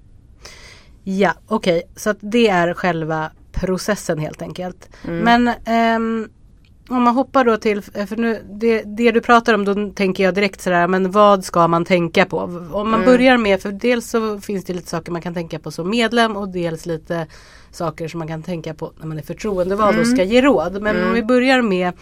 Ja, 1.04 1.34
okej. 1.46 1.82
Så 1.96 2.10
att 2.10 2.18
det 2.20 2.48
är 2.48 2.74
själva 2.74 3.30
processen 3.52 4.18
helt 4.18 4.42
enkelt. 4.42 4.88
Mm. 5.08 5.18
Men 5.24 5.54
ehm, 5.64 6.28
om 6.90 7.03
man 7.03 7.14
hoppar 7.14 7.44
då 7.44 7.57
till, 7.57 7.83
för 7.83 8.16
nu, 8.16 8.42
det, 8.50 8.83
det 8.83 9.11
du 9.11 9.20
pratar 9.20 9.55
om 9.55 9.64
då 9.64 9.90
tänker 9.90 10.24
jag 10.24 10.35
direkt 10.35 10.61
sådär, 10.61 10.87
men 10.87 11.11
vad 11.11 11.44
ska 11.44 11.68
man 11.68 11.85
tänka 11.85 12.24
på? 12.24 12.38
Om 12.72 12.90
man 12.90 12.94
Mm. 13.00 13.05
börjar 13.05 13.37
med, 13.37 13.62
för 13.62 13.72
dels 13.72 14.11
så 14.11 14.40
finns 14.40 14.64
det 14.64 14.72
lite 14.72 14.88
saker 14.88 15.12
man 15.12 15.22
kan 15.22 15.35
tänka 15.35 15.59
på 15.59 15.70
som 15.70 15.90
medlem 15.90 16.37
och 16.37 16.48
dels 16.48 16.87
lite 16.87 17.26
saker 17.70 18.09
som 18.09 18.18
man 18.18 18.29
kan 18.29 18.42
tänka 18.42 18.74
på 18.74 18.92
när 19.00 19.07
man 19.07 19.18
är 19.18 19.22
förtroendevald 19.22 19.98
och 19.98 20.07
ska 20.07 20.22
ge 20.22 20.42
råd. 20.42 20.83
Men 20.83 21.05
om 21.09 21.12
vi 21.14 21.22
börjar 21.22 21.62
med 21.62 21.92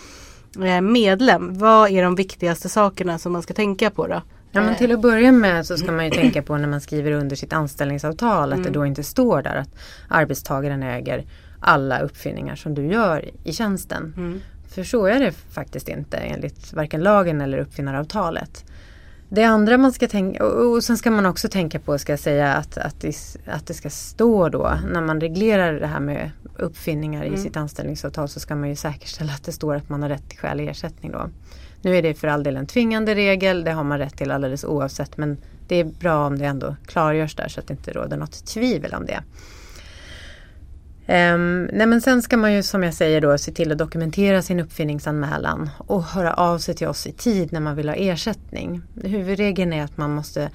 eh, 0.63 0.81
medlem, 0.81 1.59
vad 1.59 1.91
är 1.91 2.03
de 2.03 2.15
viktigaste 2.15 2.69
sakerna 2.69 3.19
som 3.19 3.33
man 3.33 3.43
ska 3.43 3.55
tänka 3.55 3.91
på 3.91 4.07
då? 4.07 4.23
Ja 4.53 4.61
men 4.63 4.77
till 4.77 4.93
att 4.93 5.01
börja 5.03 5.33
med 5.33 5.67
så 5.67 5.77
ska 5.77 5.93
man 5.93 6.05
ju 6.05 6.11
tänka 6.21 6.43
på 6.43 6.57
när 6.57 6.69
man 6.69 6.81
skriver 6.81 7.11
under 7.13 7.37
sitt 7.37 7.53
anställningsavtal 7.53 8.53
att 8.53 8.65
det 8.65 8.71
då 8.71 8.87
inte 8.87 9.03
står 9.03 9.43
där 9.43 9.57
att 9.57 9.69
arbetstagaren 10.09 10.83
äger 10.83 11.25
alla 11.61 12.01
uppfinningar 12.01 12.57
som 12.57 12.75
du 12.75 12.87
gör 12.87 13.31
i 13.45 13.53
tjänsten. 13.53 14.15
Mm. 14.17 14.41
För 14.79 14.85
så 14.85 15.07
är 15.07 15.21
det 15.21 15.33
faktiskt 15.33 15.89
inte 15.89 16.17
enligt 16.17 16.73
varken 16.73 17.01
lagen 17.01 17.41
eller 17.41 17.59
uppfinnaravtalet. 17.59 18.65
Det 19.29 19.45
andra 19.45 19.79
man 19.79 19.93
ska 19.93 20.09
tänka, 20.09 20.45
och 20.45 20.85
sen 20.85 20.99
ska 20.99 21.11
man 21.11 21.27
också 21.27 21.49
tänka 21.49 21.81
på, 21.81 21.99
ska 21.99 22.13
jag 22.13 22.21
säga, 22.21 22.55
att, 22.55 22.79
att, 22.79 23.01
det, 23.01 23.17
att 23.47 23.67
det 23.67 23.75
ska 23.75 23.91
stå 23.91 24.49
då, 24.49 24.79
när 24.93 25.01
man 25.01 25.21
reglerar 25.21 25.73
det 25.73 25.87
här 25.87 26.01
med 26.01 26.31
uppfinningar 26.57 27.25
i 27.25 27.37
sitt 27.37 27.57
anställningsavtal 27.57 28.29
så 28.29 28.41
ska 28.41 28.57
man 28.57 28.69
ju 28.69 28.77
säkerställa 28.77 29.33
att 29.33 29.45
det 29.45 29.53
står 29.53 29.75
att 29.75 29.89
man 29.89 30.03
har 30.03 30.09
rätt 30.09 30.29
till 30.29 30.39
skälig 30.39 30.69
ersättning 30.69 31.13
då. 31.13 31.31
Nu 31.83 31.97
är 31.97 32.03
det 32.03 32.15
för 32.15 32.29
all 32.29 32.43
del 32.43 32.57
en 32.57 32.67
tvingande 32.67 33.15
regel, 33.15 33.65
det 33.65 33.73
har 33.73 33.85
man 33.85 33.99
rätt 33.99 34.17
till 34.17 34.31
alldeles 34.31 34.65
oavsett 34.65 35.17
men 35.17 35.37
det 35.69 35.77
är 35.77 35.85
bra 35.85 36.27
om 36.27 36.39
det 36.39 36.45
ändå 36.45 36.77
klargörs 36.87 37.35
där 37.35 37.49
så 37.49 37.61
att 37.61 37.67
det 37.67 37.75
inte 37.75 37.93
råder 37.93 38.17
något 38.17 38.47
tvivel 38.47 38.95
om 38.95 39.07
det. 39.07 39.23
Um, 41.11 41.65
nej 41.73 41.87
men 41.87 42.01
sen 42.01 42.23
ska 42.23 42.37
man 42.37 42.53
ju 42.53 42.63
som 42.63 42.83
jag 42.83 42.95
säger 42.95 43.21
då 43.21 43.39
se 43.39 43.53
till 43.53 43.73
att 43.73 43.79
dokumentera 43.79 44.43
sin 44.43 44.61
uppfinningsanmälan 44.61 45.71
och 45.79 46.03
höra 46.03 46.35
av 46.35 46.59
sig 46.59 46.75
till 46.75 46.87
oss 46.89 47.07
i 47.07 47.13
tid 47.13 47.53
när 47.53 47.61
man 47.61 47.77
vill 47.77 47.89
ha 47.89 47.97
ersättning. 47.97 48.83
Huvudregeln 49.05 49.73
är 49.73 49.85
att 49.85 49.97
man 49.97 50.11
måste 50.15 50.51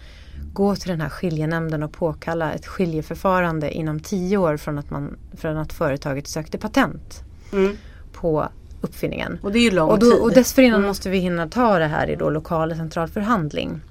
gå 0.54 0.76
till 0.76 0.90
den 0.90 1.02
här 1.02 1.10
skiljenämnden 1.10 1.84
och 1.84 1.92
påkalla 1.94 2.52
ett 2.54 2.66
skiljeförfarande 2.68 3.72
inom 3.72 4.00
tio 4.00 4.38
år 4.38 4.58
från 4.58 4.78
att, 4.78 4.90
man, 4.90 5.18
från 5.38 5.58
att 5.58 5.74
företaget 5.74 6.28
sökte 6.28 6.58
patent 6.58 7.24
Mm. 7.54 7.78
på 8.14 8.48
uppfinningen. 8.82 9.40
Och 9.42 9.52
det 9.52 9.60
är 9.60 9.64
ju 9.64 9.72
lång 9.72 9.90
Och, 9.90 10.00
då, 10.00 10.12
tid. 10.12 10.20
och 10.20 10.32
dessförinnan 10.34 10.80
Mm. 10.80 10.88
måste 10.88 11.10
vi 11.10 11.18
hinna 11.18 11.48
ta 11.48 11.80
det 11.80 11.88
här 11.88 12.10
i 12.10 12.16
då 12.16 12.30
lokal 12.30 12.72
och 12.72 12.78
central 12.78 13.08
förhandling. 13.08 13.82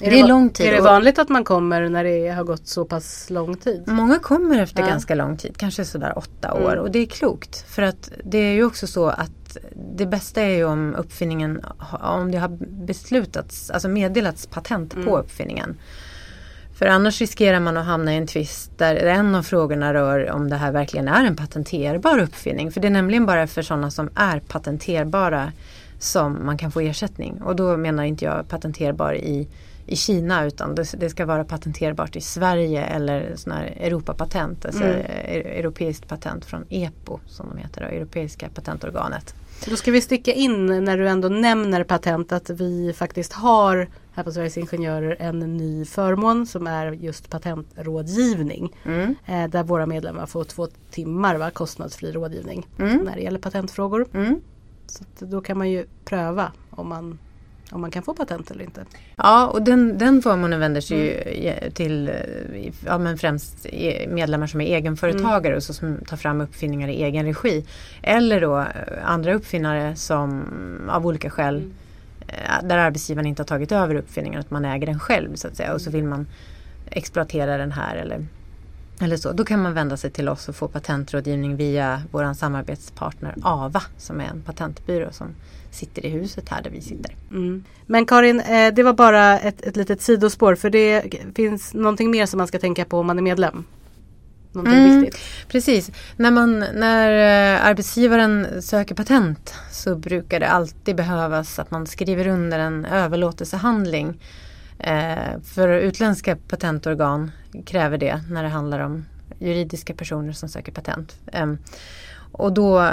Är 0.00 0.10
det 0.10 0.18
är 0.18 0.22
va- 0.22 0.28
lång 0.28 0.50
tid 0.50 0.66
Är 0.66 0.72
det 0.72 0.80
vanligt 0.80 1.18
att 1.18 1.28
man 1.28 1.44
kommer 1.44 1.88
när 1.88 2.04
det 2.04 2.28
har 2.28 2.44
gått 2.44 2.66
så 2.66 2.84
pass 2.84 3.30
lång 3.30 3.56
tid? 3.56 3.82
Många 3.86 4.18
kommer 4.18 4.58
efter 4.62 4.82
Ja. 4.82 4.88
ganska 4.88 5.14
lång 5.14 5.36
tid, 5.36 5.56
kanske 5.56 5.84
sådär 5.84 6.18
åtta 6.18 6.52
år 6.54 6.72
Mm. 6.72 6.78
och 6.84 6.90
det 6.90 6.98
är 6.98 7.06
klokt. 7.06 7.64
För 7.68 7.82
att 7.82 8.10
det 8.24 8.38
är 8.38 8.52
ju 8.52 8.64
också 8.64 8.86
så 8.86 9.06
att 9.08 9.56
det 9.96 10.06
bästa 10.06 10.42
är 10.42 10.56
ju 10.56 10.64
om 10.64 10.94
uppfinningen, 10.94 11.60
om 12.02 12.30
det 12.30 12.38
har 12.38 12.48
beslutats, 12.86 13.70
alltså 13.70 13.88
meddelats 13.88 14.46
patent 14.46 14.94
Mm. 14.94 15.06
på 15.06 15.18
uppfinningen. 15.18 15.76
För 16.78 16.86
annars 16.86 17.20
riskerar 17.20 17.60
man 17.60 17.76
att 17.76 17.86
hamna 17.86 18.14
i 18.14 18.16
en 18.16 18.26
tvist 18.26 18.78
där 18.78 18.96
en 18.96 19.34
av 19.34 19.42
frågorna 19.42 19.94
rör 19.94 20.30
om 20.30 20.50
det 20.50 20.56
här 20.56 20.72
verkligen 20.72 21.08
är 21.08 21.24
en 21.24 21.36
patenterbar 21.36 22.18
uppfinning. 22.18 22.72
För 22.72 22.80
det 22.80 22.88
är 22.88 22.90
nämligen 22.90 23.26
bara 23.26 23.46
för 23.46 23.62
sådana 23.62 23.90
som 23.90 24.10
är 24.14 24.40
patenterbara 24.40 25.52
som 25.98 26.46
man 26.46 26.58
kan 26.58 26.70
få 26.72 26.80
ersättning. 26.80 27.42
Och 27.42 27.56
då 27.56 27.76
menar 27.76 28.04
inte 28.04 28.24
jag 28.24 28.48
patenterbar 28.48 29.14
i, 29.14 29.48
i 29.86 29.96
Kina 29.96 30.44
utan 30.44 30.74
det, 30.74 30.94
det 30.98 31.10
ska 31.10 31.26
vara 31.26 31.44
patenterbart 31.44 32.16
i 32.16 32.20
Sverige 32.20 32.84
eller 32.84 33.32
sån 33.36 33.52
här 33.52 33.64
Europapatent, 33.80 34.64
alltså 34.66 34.82
Mm. 34.84 34.96
e- 35.00 35.58
europeiskt 35.58 36.08
patent 36.08 36.44
från 36.44 36.64
EPO 36.68 37.20
som 37.26 37.48
de 37.48 37.58
heter, 37.58 37.80
då, 37.80 37.86
Europeiska 37.86 38.48
patentorganet. 38.54 39.34
Då 39.68 39.76
ska 39.76 39.90
vi 39.90 40.00
sticka 40.00 40.32
in 40.32 40.66
när 40.84 40.98
du 40.98 41.08
ändå 41.08 41.28
nämner 41.28 41.84
patent 41.84 42.32
att 42.32 42.50
vi 42.50 42.92
faktiskt 42.96 43.32
har 43.32 43.88
här 44.14 44.24
på 44.24 44.32
Sveriges 44.32 44.56
Ingenjörer 44.58 45.16
en 45.18 45.56
ny 45.56 45.84
förmån 45.84 46.46
som 46.46 46.66
är 46.66 46.92
just 46.92 47.30
patentrådgivning. 47.30 48.72
Mm. 48.84 49.14
Eh, 49.26 49.50
där 49.50 49.62
våra 49.64 49.86
medlemmar 49.86 50.26
får 50.26 50.44
två 50.44 50.68
timmar 50.90 51.36
va, 51.36 51.50
kostnadsfri 51.50 52.12
rådgivning 52.12 52.66
Mm. 52.78 52.96
när 52.98 53.14
det 53.16 53.20
gäller 53.22 53.38
patentfrågor. 53.38 54.06
Mm. 54.14 54.40
Så 54.86 55.04
då 55.18 55.40
kan 55.40 55.58
man 55.58 55.70
ju 55.70 55.86
pröva 56.04 56.52
om 56.70 56.88
man, 56.88 57.18
om 57.74 57.80
man 57.80 57.90
kan 57.90 58.02
få 58.02 58.14
patent 58.14 58.50
eller 58.50 58.64
inte. 58.64 58.84
Ja, 59.16 59.46
och 59.46 59.62
den, 59.62 59.98
den 59.98 60.22
förmånen 60.22 60.60
vänder 60.60 60.80
sig 60.80 60.98
ju 60.98 61.12
eh, 61.48 61.70
till 61.70 62.08
eh, 62.08 62.72
ja, 62.86 62.98
men 62.98 63.18
främst 63.18 63.66
medlemmar 64.08 64.46
som 64.46 64.60
är 64.60 64.76
egenföretagare 64.76 65.56
och 65.56 65.62
så 65.62 65.72
som 65.72 65.98
tar 66.06 66.16
fram 66.16 66.40
uppfinningar 66.40 66.88
i 66.88 67.02
egen 67.02 67.26
regi. 67.26 67.64
Eller 68.02 68.40
då 68.40 68.58
eh, 68.58 68.66
andra 69.04 69.34
uppfinnare 69.34 69.96
som 69.96 70.44
av 70.88 71.06
olika 71.06 71.30
skäl 71.30 71.72
eh, 72.28 72.66
där 72.68 72.78
arbetsgivaren 72.78 73.26
inte 73.26 73.42
har 73.42 73.46
tagit 73.46 73.72
över 73.72 73.94
uppfinningen, 73.94 74.40
att 74.40 74.50
man 74.50 74.64
äger 74.64 74.86
den 74.86 75.00
själv 75.00 75.34
så 75.34 75.48
att 75.48 75.56
säga. 75.56 75.72
Och 75.72 75.80
så 75.80 75.90
vill 75.90 76.04
man 76.04 76.26
exploatera 76.90 77.56
den 77.56 77.72
här 77.72 77.96
eller, 77.96 78.26
eller 79.00 79.16
så. 79.16 79.32
Då 79.32 79.44
kan 79.44 79.62
man 79.62 79.74
vända 79.74 79.96
sig 79.96 80.10
till 80.10 80.28
oss 80.28 80.48
och 80.48 80.56
få 80.56 80.68
patentrådgivning 80.68 81.56
via 81.56 82.02
vår 82.10 82.34
samarbetspartner 82.34 83.34
AVA 83.42 83.82
som 83.98 84.20
är 84.20 84.24
en 84.24 84.42
patentbyrå 84.42 85.08
som 85.12 85.26
sitter 85.70 86.06
i 86.06 86.08
huset 86.08 86.48
här 86.48 86.62
där 86.62 86.70
vi 86.70 86.80
sitter. 86.80 87.14
Mm. 87.30 87.64
Men 87.86 88.06
Karin, 88.06 88.40
eh, 88.40 88.74
det 88.74 88.82
var 88.82 88.92
bara 88.92 89.38
ett, 89.40 89.62
ett 89.62 89.76
litet 89.76 90.02
sidospår 90.02 90.54
för 90.54 90.70
det 90.70 91.14
finns 91.34 91.74
någonting 91.74 92.10
mer 92.10 92.26
som 92.26 92.38
man 92.38 92.46
ska 92.46 92.58
tänka 92.58 92.84
på 92.84 92.98
om 92.98 93.06
man 93.06 93.18
är 93.18 93.22
medlem. 93.22 93.64
Någonting 94.52 94.78
Mm. 94.78 95.00
viktigt. 95.00 95.20
Precis. 95.48 95.90
När, 96.16 96.30
man, 96.30 96.58
när 96.58 97.54
eh, 97.54 97.66
arbetsgivaren 97.66 98.62
söker 98.62 98.94
patent 98.94 99.54
så 99.72 99.96
brukar 99.96 100.40
det 100.40 100.48
alltid 100.48 100.96
behövas 100.96 101.58
att 101.58 101.70
man 101.70 101.86
skriver 101.86 102.28
under 102.28 102.58
en 102.58 102.84
överlåtelsehandling. 102.84 104.20
Eh, 104.86 105.40
för 105.44 105.68
utländska 105.68 106.36
patentorgan 106.48 107.30
kräver 107.66 107.98
det 107.98 108.20
när 108.30 108.42
det 108.42 108.48
handlar 108.48 108.80
om 108.80 109.04
juridiska 109.38 109.94
personer 109.94 110.32
som 110.32 110.48
söker 110.48 110.72
patent. 110.72 111.16
Ehm, 111.32 111.58
och 112.32 112.52
då, 112.52 112.90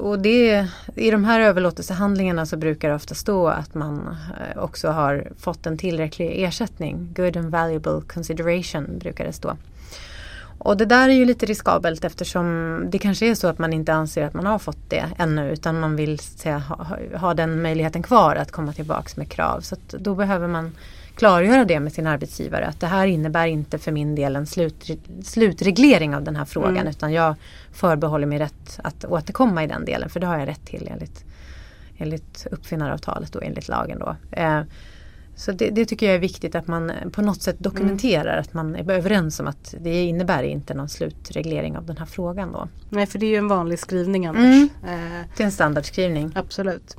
och 0.00 0.18
det, 0.18 0.66
I 0.94 1.10
de 1.10 1.24
här 1.24 1.40
överlåtelsehandlingarna 1.40 2.46
så 2.46 2.56
brukar 2.56 2.88
det 2.88 2.94
ofta 2.94 3.14
stå 3.14 3.48
att 3.48 3.74
man 3.74 4.16
eh, 4.40 4.62
också 4.62 4.88
har 4.88 5.28
fått 5.38 5.66
en 5.66 5.78
tillräcklig 5.78 6.42
ersättning. 6.44 7.12
Good 7.16 7.36
and 7.36 7.50
valuable 7.50 8.00
consideration 8.08 8.98
brukar 8.98 9.24
det 9.24 9.32
stå. 9.32 9.56
Och 10.58 10.76
det 10.76 10.84
där 10.84 11.08
är 11.08 11.12
ju 11.12 11.24
lite 11.24 11.46
riskabelt 11.46 12.04
eftersom 12.04 12.80
det 12.90 12.98
kanske 12.98 13.30
är 13.30 13.34
så 13.34 13.48
att 13.48 13.58
man 13.58 13.72
inte 13.72 13.92
anser 13.92 14.24
att 14.24 14.34
man 14.34 14.46
har 14.46 14.58
fått 14.58 14.90
det 14.90 15.04
ännu 15.18 15.50
utan 15.50 15.80
man 15.80 15.96
vill 15.96 16.18
säga, 16.18 16.58
ha, 16.58 16.98
ha- 17.14 17.34
den 17.34 17.62
möjligheten 17.62 18.02
kvar 18.02 18.36
att 18.36 18.52
komma 18.52 18.72
tillbaks 18.72 19.16
med 19.16 19.28
krav. 19.30 19.60
Så 19.60 19.74
att 19.74 19.88
då 19.88 20.14
behöver 20.14 20.48
man 20.48 20.72
klargöra 21.18 21.64
det 21.64 21.80
med 21.80 21.92
sin 21.92 22.06
arbetsgivare 22.06 22.66
att 22.66 22.80
det 22.80 22.86
här 22.86 23.06
innebär 23.06 23.46
inte 23.46 23.78
för 23.78 23.92
min 23.92 24.14
del 24.14 24.36
en 24.36 24.46
slut, 24.46 24.90
slutreglering 25.24 26.14
av 26.14 26.22
den 26.24 26.36
här 26.36 26.44
frågan 26.44 26.76
Mm. 26.76 26.86
utan 26.88 27.12
jag 27.12 27.34
förbehåller 27.72 28.26
mig 28.26 28.38
rätt 28.38 28.80
att 28.84 29.04
återkomma 29.04 29.64
i 29.64 29.66
den 29.66 29.84
delen 29.84 30.08
för 30.10 30.20
det 30.20 30.26
har 30.26 30.38
jag 30.38 30.48
rätt 30.48 30.66
till 30.66 30.88
enligt, 30.92 31.24
enligt 31.98 32.46
uppfinnaravtalet 32.50 33.36
och 33.36 33.44
enligt 33.44 33.68
lagen. 33.68 33.98
Då. 33.98 34.16
Eh, 34.30 34.60
så 35.36 35.52
det, 35.52 35.70
det 35.70 35.84
tycker 35.86 36.06
jag 36.06 36.14
är 36.14 36.18
viktigt 36.18 36.54
att 36.54 36.66
man 36.66 36.92
på 37.12 37.22
något 37.22 37.42
sätt 37.42 37.56
dokumenterar 37.58 38.36
att 38.38 38.54
man 38.54 38.76
är 38.76 38.90
överens 38.90 39.40
om 39.40 39.46
att 39.46 39.74
det 39.80 40.02
innebär 40.04 40.42
inte 40.42 40.74
någon 40.74 40.88
slutreglering 40.88 41.76
av 41.76 41.86
den 41.86 41.96
här 41.96 42.06
frågan 42.06 42.52
då. 42.52 42.68
Nej 42.90 43.06
för 43.06 43.18
det 43.18 43.26
är 43.26 43.30
ju 43.30 43.36
en 43.36 43.48
vanlig 43.48 43.78
skrivning 43.78 44.26
annars. 44.26 44.40
Mm. 44.44 44.68
Eh, 44.86 45.26
Det 45.36 45.42
är 45.42 45.44
en 45.44 45.52
standardskrivning. 45.52 46.32
Absolut. 46.34 46.96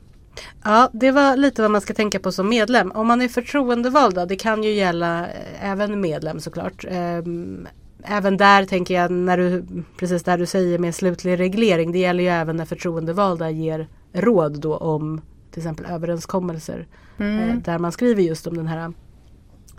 Ja, 0.64 0.90
det 0.94 1.12
var 1.12 1.38
lite 1.38 1.62
vad 1.62 1.72
man 1.72 1.82
ska 1.82 1.94
tänka 1.94 2.20
på 2.20 2.32
som 2.32 2.50
medlem. 2.50 2.92
Om 2.92 3.08
man 3.08 3.22
är 3.22 3.28
förtroendevalda, 3.28 4.26
det 4.26 4.36
kan 4.36 4.64
ju 4.64 4.72
gälla 4.72 5.20
eh, 5.28 5.70
även 5.72 6.02
medlem 6.02 6.40
såklart. 6.40 6.86
Ehm, 6.90 7.68
Även 8.04 8.38
där 8.38 8.66
tänker 8.66 8.94
jag, 8.94 9.12
när 9.12 9.38
du, 9.38 9.66
precis 9.98 10.24
där 10.24 10.38
du 10.38 10.46
säger 10.46 10.80
med 10.80 10.96
slutlig 10.96 11.40
reglering, 11.40 11.92
det 11.92 12.00
gäller 12.00 12.24
ju 12.24 12.30
även 12.30 12.58
när 12.58 12.66
förtroendevalda 12.66 13.50
ger 13.50 13.88
råd 14.14 14.60
då 14.60 14.78
om 14.78 15.22
till 15.52 15.60
exempel 15.60 15.86
överenskommelser. 15.86 16.88
Mm. 17.18 17.50
Eh, 17.50 17.56
Där 17.56 17.80
man 17.80 17.92
skriver 17.92 18.24
just 18.24 18.48
om 18.48 18.58
den 18.58 18.68
här 18.68 18.94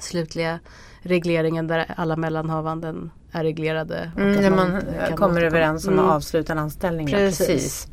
slutliga 0.03 0.59
regleringen 1.03 1.67
där 1.67 1.87
alla 1.97 2.17
mellanhavanden 2.17 3.11
är 3.33 3.43
reglerade. 3.45 4.13
Mm, 4.17 4.33
när 4.43 4.51
man 4.51 4.83
kan 5.09 5.17
kommer 5.17 5.43
överens 5.43 5.87
om 5.87 5.93
Mm. 5.93 6.05
att 6.05 6.13
avsluta 6.13 6.53
en 6.53 6.59
anställning. 6.59 7.07
Precis. 7.07 7.47
Precis. 7.47 7.89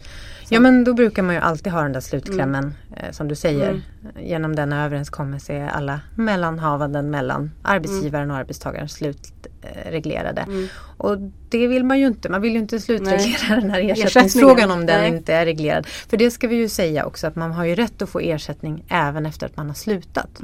Ja 0.49 0.59
men 0.59 0.83
då 0.83 0.93
brukar 0.93 1.23
man 1.23 1.35
ju 1.35 1.41
alltid 1.41 1.73
ha 1.73 1.81
den 1.81 1.93
där 1.93 1.99
slutklämmen 1.99 2.73
eh, 2.95 3.11
som 3.11 3.27
du 3.27 3.35
säger. 3.35 3.69
Mm. 3.69 3.81
Genom 4.19 4.55
denna 4.55 4.85
överenskommelse 4.85 5.53
är 5.53 5.67
alla 5.67 5.99
mellanhavanden 6.15 7.09
mellan 7.09 7.51
arbetsgivaren 7.61 8.31
och 8.31 8.37
arbetstagaren 8.37 8.89
slutreglerade. 8.89 10.41
Mm. 10.41 10.67
Och 10.97 11.17
det 11.49 11.67
vill 11.67 11.83
man 11.83 11.99
ju 11.99 12.07
inte. 12.07 12.29
Man 12.29 12.41
vill 12.41 12.53
ju 12.53 12.59
inte 12.59 12.79
slutreglera 12.79 13.55
den 13.61 13.69
här 13.69 13.91
ersättningsfrågan 13.91 14.71
om 14.71 14.85
den 14.85 15.01
Nej. 15.01 15.09
inte 15.09 15.33
är 15.33 15.45
reglerad. 15.45 15.87
För 15.87 16.17
det 16.17 16.31
ska 16.31 16.47
vi 16.47 16.55
ju 16.55 16.69
säga 16.69 17.05
också 17.05 17.27
att 17.27 17.35
man 17.35 17.51
har 17.51 17.65
ju 17.65 17.75
rätt 17.75 18.01
att 18.01 18.09
få 18.09 18.19
ersättning 18.19 18.85
även 18.89 19.25
efter 19.25 19.45
att 19.45 19.57
man 19.57 19.67
har 19.67 19.73
slutat. 19.75 20.41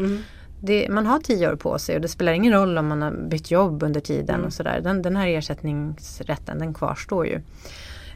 Mm. 0.63 0.85
Det, 0.87 0.89
man 0.93 1.05
har 1.05 1.19
tio 1.19 1.51
år 1.51 1.55
på 1.55 1.79
sig 1.79 1.95
och 1.95 2.01
det 2.01 2.07
spelar 2.07 2.33
ingen 2.33 2.53
roll 2.53 2.77
om 2.77 2.87
man 2.87 3.01
har 3.01 3.11
bytt 3.11 3.51
jobb 3.51 3.83
under 3.83 3.99
tiden 3.99 4.35
Mm. 4.35 4.45
och 4.47 4.53
sådär. 4.53 4.81
Den, 4.83 5.01
den 5.01 5.15
här 5.15 5.27
ersättningsrätten 5.27 6.59
den 6.59 6.73
kvarstår 6.73 7.27
ju. 7.27 7.41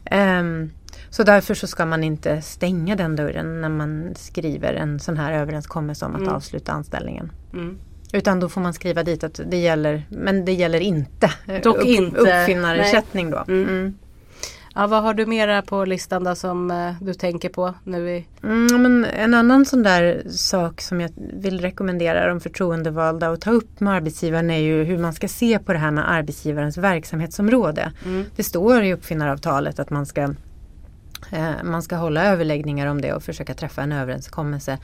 Ehm, 0.06 0.72
så 1.10 1.24
därför 1.24 1.54
så 1.54 1.68
ska 1.68 1.86
man 1.86 2.04
inte 2.04 2.42
stänga 2.42 2.96
den 2.96 3.16
dörren 3.16 3.62
när 3.62 3.70
man 3.70 4.14
skriver 4.16 4.74
en 4.74 5.00
sån 5.00 5.18
här 5.18 5.34
överenskommelse 5.34 6.06
om 6.06 6.16
att 6.16 6.22
Mm. 6.22 6.34
avsluta 6.34 6.72
anställningen. 6.72 7.32
Mm. 7.54 7.78
Utan 8.14 8.40
då 8.40 8.50
får 8.50 8.62
man 8.62 8.74
skriva 8.74 9.04
dit 9.04 9.24
att 9.24 9.40
det 9.46 9.58
gäller, 9.58 10.06
men 10.10 10.46
det 10.46 10.54
gäller 10.54 10.80
inte 10.80 11.32
Dock 11.64 11.86
inte. 11.86 12.18
uppfinnarersättning 12.20 13.32
då. 13.32 13.44
Ja, 14.80 14.88
vad 14.88 15.04
har 15.04 15.14
du 15.14 15.26
mera 15.26 15.62
på 15.62 15.86
listan 15.86 16.24
då 16.24 16.36
som 16.36 16.72
eh, 16.72 16.94
du 17.02 17.14
tänker 17.14 17.50
på 17.50 17.74
nu 17.84 18.10
i 18.10 18.26
Mm, 18.44 18.82
men 18.82 19.06
en 19.06 19.34
annan 19.34 19.66
sån 19.66 19.84
där 19.84 20.24
sak 20.30 20.82
som 20.82 21.02
jag 21.02 21.12
vill 21.16 21.62
rekommendera 21.62 22.28
de 22.28 22.40
förtroendevalda 22.40 23.30
att 23.30 23.42
ta 23.42 23.52
upp 23.52 23.80
med 23.80 23.94
arbetsgivaren 23.94 24.50
är 24.50 24.58
ju 24.58 24.84
hur 24.84 24.98
man 24.98 25.14
ska 25.14 25.28
se 25.28 25.60
på 25.60 25.74
det 25.74 25.80
här 25.80 25.92
med 25.92 26.12
arbetsgivarens 26.12 26.78
verksamhetsområde. 26.78 27.92
Mm. 28.06 28.26
Det 28.36 28.44
står 28.44 28.84
i 28.84 28.94
uppfinnaravtalet 28.94 29.80
att 29.80 29.90
man 29.90 30.06
ska, 30.06 30.22
eh, 31.32 31.64
man 31.64 31.82
ska 31.82 31.96
hålla 31.96 32.26
överläggningar 32.26 32.88
om 32.88 33.02
det 33.02 33.14
och 33.14 33.24
försöka 33.24 33.54
träffa 33.54 33.82
en 33.82 33.92
överenskommelse. 33.92 34.78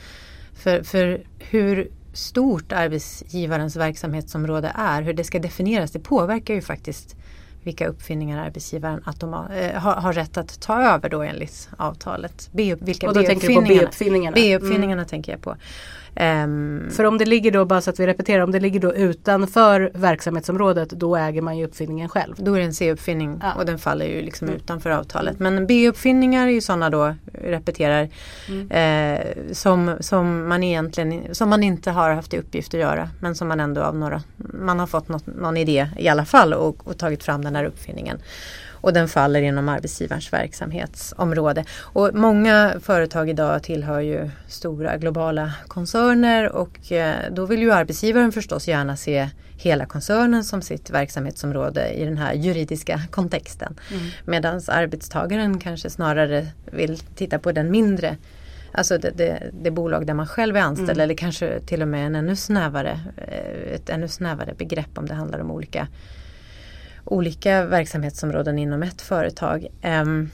För, 0.54 0.84
för 0.84 1.22
hur 1.40 1.88
stort 2.14 2.72
arbetsgivarens 2.72 3.76
verksamhetsområde 3.76 4.72
är, 4.76 5.02
hur 5.02 5.14
det 5.14 5.24
ska 5.24 5.40
definieras, 5.40 5.92
det 5.92 6.00
påverkar 6.00 6.54
ju 6.54 6.62
faktiskt 6.62 7.16
vilka 7.64 7.88
uppfinningar 7.88 8.46
arbetsgivaren 8.46 9.02
automa- 9.06 9.56
eh, 9.56 9.80
har, 9.82 9.94
har 9.96 10.14
rätt 10.14 10.38
att 10.38 10.60
ta 10.62 10.82
över 10.82 11.10
då 11.10 11.22
enligt 11.22 11.70
avtalet. 11.78 12.50
B, 12.52 12.76
vilka 12.82 13.08
Och 13.08 13.14
då 13.14 13.24
tänker 13.24 13.48
du 13.48 13.56
på 13.56 13.62
B-uppfinningarna- 13.62 13.72
B-uppfinningarna? 13.72 14.36
B-uppfinningarna 14.36 15.06
tänker 15.06 15.32
jag 15.32 15.42
på. 15.42 15.56
Ehm, 16.16 16.88
För 16.92 17.04
om 17.04 17.18
det 17.18 17.26
ligger 17.26 17.52
då, 17.52 17.66
bara 17.66 17.82
så 17.82 17.90
att 17.90 18.00
vi 18.00 18.08
repeterar, 18.08 18.44
om 18.44 18.52
det 18.52 18.60
ligger 18.60 18.80
då 18.80 18.94
utanför 18.96 19.92
verksamhetsområdet 19.94 20.90
då 20.90 21.16
äger 21.16 21.42
man 21.42 21.58
ju 21.58 21.66
uppfinningen 21.66 22.10
själv. 22.10 22.36
Då 22.38 22.54
är 22.54 22.60
det 22.60 22.66
en 22.66 22.74
C-uppfinning 22.74 23.40
Ja. 23.42 23.54
och 23.54 23.66
den 23.66 23.80
faller 23.80 24.06
ju 24.06 24.22
liksom 24.22 24.48
Mm. 24.48 24.58
utanför 24.60 24.90
avtalet. 24.90 25.40
Men 25.40 25.68
B-uppfinningar 25.68 26.48
är 26.48 26.52
ju 26.52 26.62
sådana 26.62 26.90
då, 26.90 27.16
repeterar, 27.44 28.10
Mm. 28.50 28.72
eh, 28.72 29.20
som, 29.52 29.96
som, 30.00 30.48
man 30.48 30.64
egentligen, 30.64 31.36
som 31.36 31.50
man 31.50 31.64
inte 31.64 31.92
har 31.92 32.10
haft 32.14 32.34
i 32.34 32.38
uppgift 32.38 32.74
att 32.74 32.80
göra. 32.80 33.10
Men 33.20 33.36
som 33.36 33.48
man 33.48 33.60
ändå 33.60 33.82
av 33.82 33.96
några, 33.96 34.22
man 34.38 34.80
har 34.80 34.88
fått 34.88 35.10
något, 35.10 35.26
någon 35.28 35.58
idé 35.58 35.88
i 35.98 36.10
alla 36.10 36.26
fall 36.26 36.54
och, 36.54 36.88
och 36.88 36.98
tagit 36.98 37.24
fram 37.24 37.44
den 37.44 37.56
här 37.56 37.66
uppfinningen. 37.66 38.18
Och 38.72 38.94
den 38.94 39.08
faller 39.08 39.42
inom 39.42 39.70
arbetsgivarens 39.70 40.34
verksamhetsområde. 40.34 41.66
Och 41.80 42.10
många 42.14 42.74
företag 42.82 43.30
idag 43.30 43.64
tillhör 43.64 44.00
ju 44.00 44.30
stora 44.48 44.98
globala 44.98 45.52
koncerner 45.68 46.03
och 46.50 46.92
eh, 46.92 47.32
då 47.32 47.46
vill 47.46 47.62
ju 47.62 47.72
arbetsgivaren 47.72 48.32
förstås 48.32 48.68
gärna 48.68 48.98
se 48.98 49.30
hela 49.58 49.86
koncernen 49.86 50.44
som 50.44 50.62
sitt 50.62 50.90
verksamhetsområde 50.90 51.90
i 51.90 52.06
den 52.06 52.18
här 52.18 52.34
juridiska 52.34 53.02
kontexten. 53.12 53.76
Mm. 53.92 54.06
Medan 54.26 54.62
arbetstagaren 54.68 55.60
kanske 55.60 55.90
snarare 55.90 56.48
vill 56.66 56.98
titta 56.98 57.40
på 57.40 57.52
den 57.52 57.72
mindre 57.72 58.18
Alltså 58.76 58.98
det, 58.98 59.10
det, 59.10 59.52
det 59.62 59.72
bolag 59.72 60.08
där 60.08 60.14
man 60.14 60.28
själv 60.28 60.58
är 60.58 60.62
anställd 60.62 60.90
Mm. 60.90 61.02
eller 61.02 61.16
kanske 61.16 61.60
till 61.60 61.82
och 61.82 61.88
med 61.88 62.06
en 62.06 62.16
ännu 62.16 62.36
snävare, 62.36 63.00
eh, 63.18 63.74
ett 63.74 63.90
ännu 63.90 64.08
snävare 64.08 64.54
begrepp 64.58 64.98
om 64.98 65.08
det 65.08 65.14
handlar 65.14 65.40
om 65.40 65.52
olika 65.52 65.88
olika 67.06 67.66
verksamhetsområden 67.66 68.60
inom 68.60 68.84
ett 68.84 69.02
företag. 69.02 69.68
Ehm, 69.82 70.30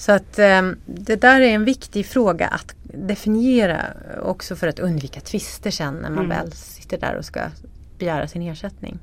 så 0.00 0.12
att 0.12 0.38
ehm, 0.38 0.76
det 0.86 1.16
där 1.16 1.40
är 1.40 1.54
en 1.54 1.64
viktig 1.64 2.06
fråga 2.06 2.48
att 2.48 2.74
definiera 2.82 3.86
också 4.22 4.56
för 4.56 4.68
att 4.68 4.78
undvika 4.78 5.20
tvister 5.20 5.70
sen 5.70 5.94
när 5.94 6.10
man 6.10 6.24
Mm. 6.24 6.28
väl 6.28 6.52
sitter 6.52 6.98
där 6.98 7.14
och 7.16 7.24
ska 7.24 7.40
begära 7.98 8.28
sin 8.28 8.42
ersättning. 8.42 8.98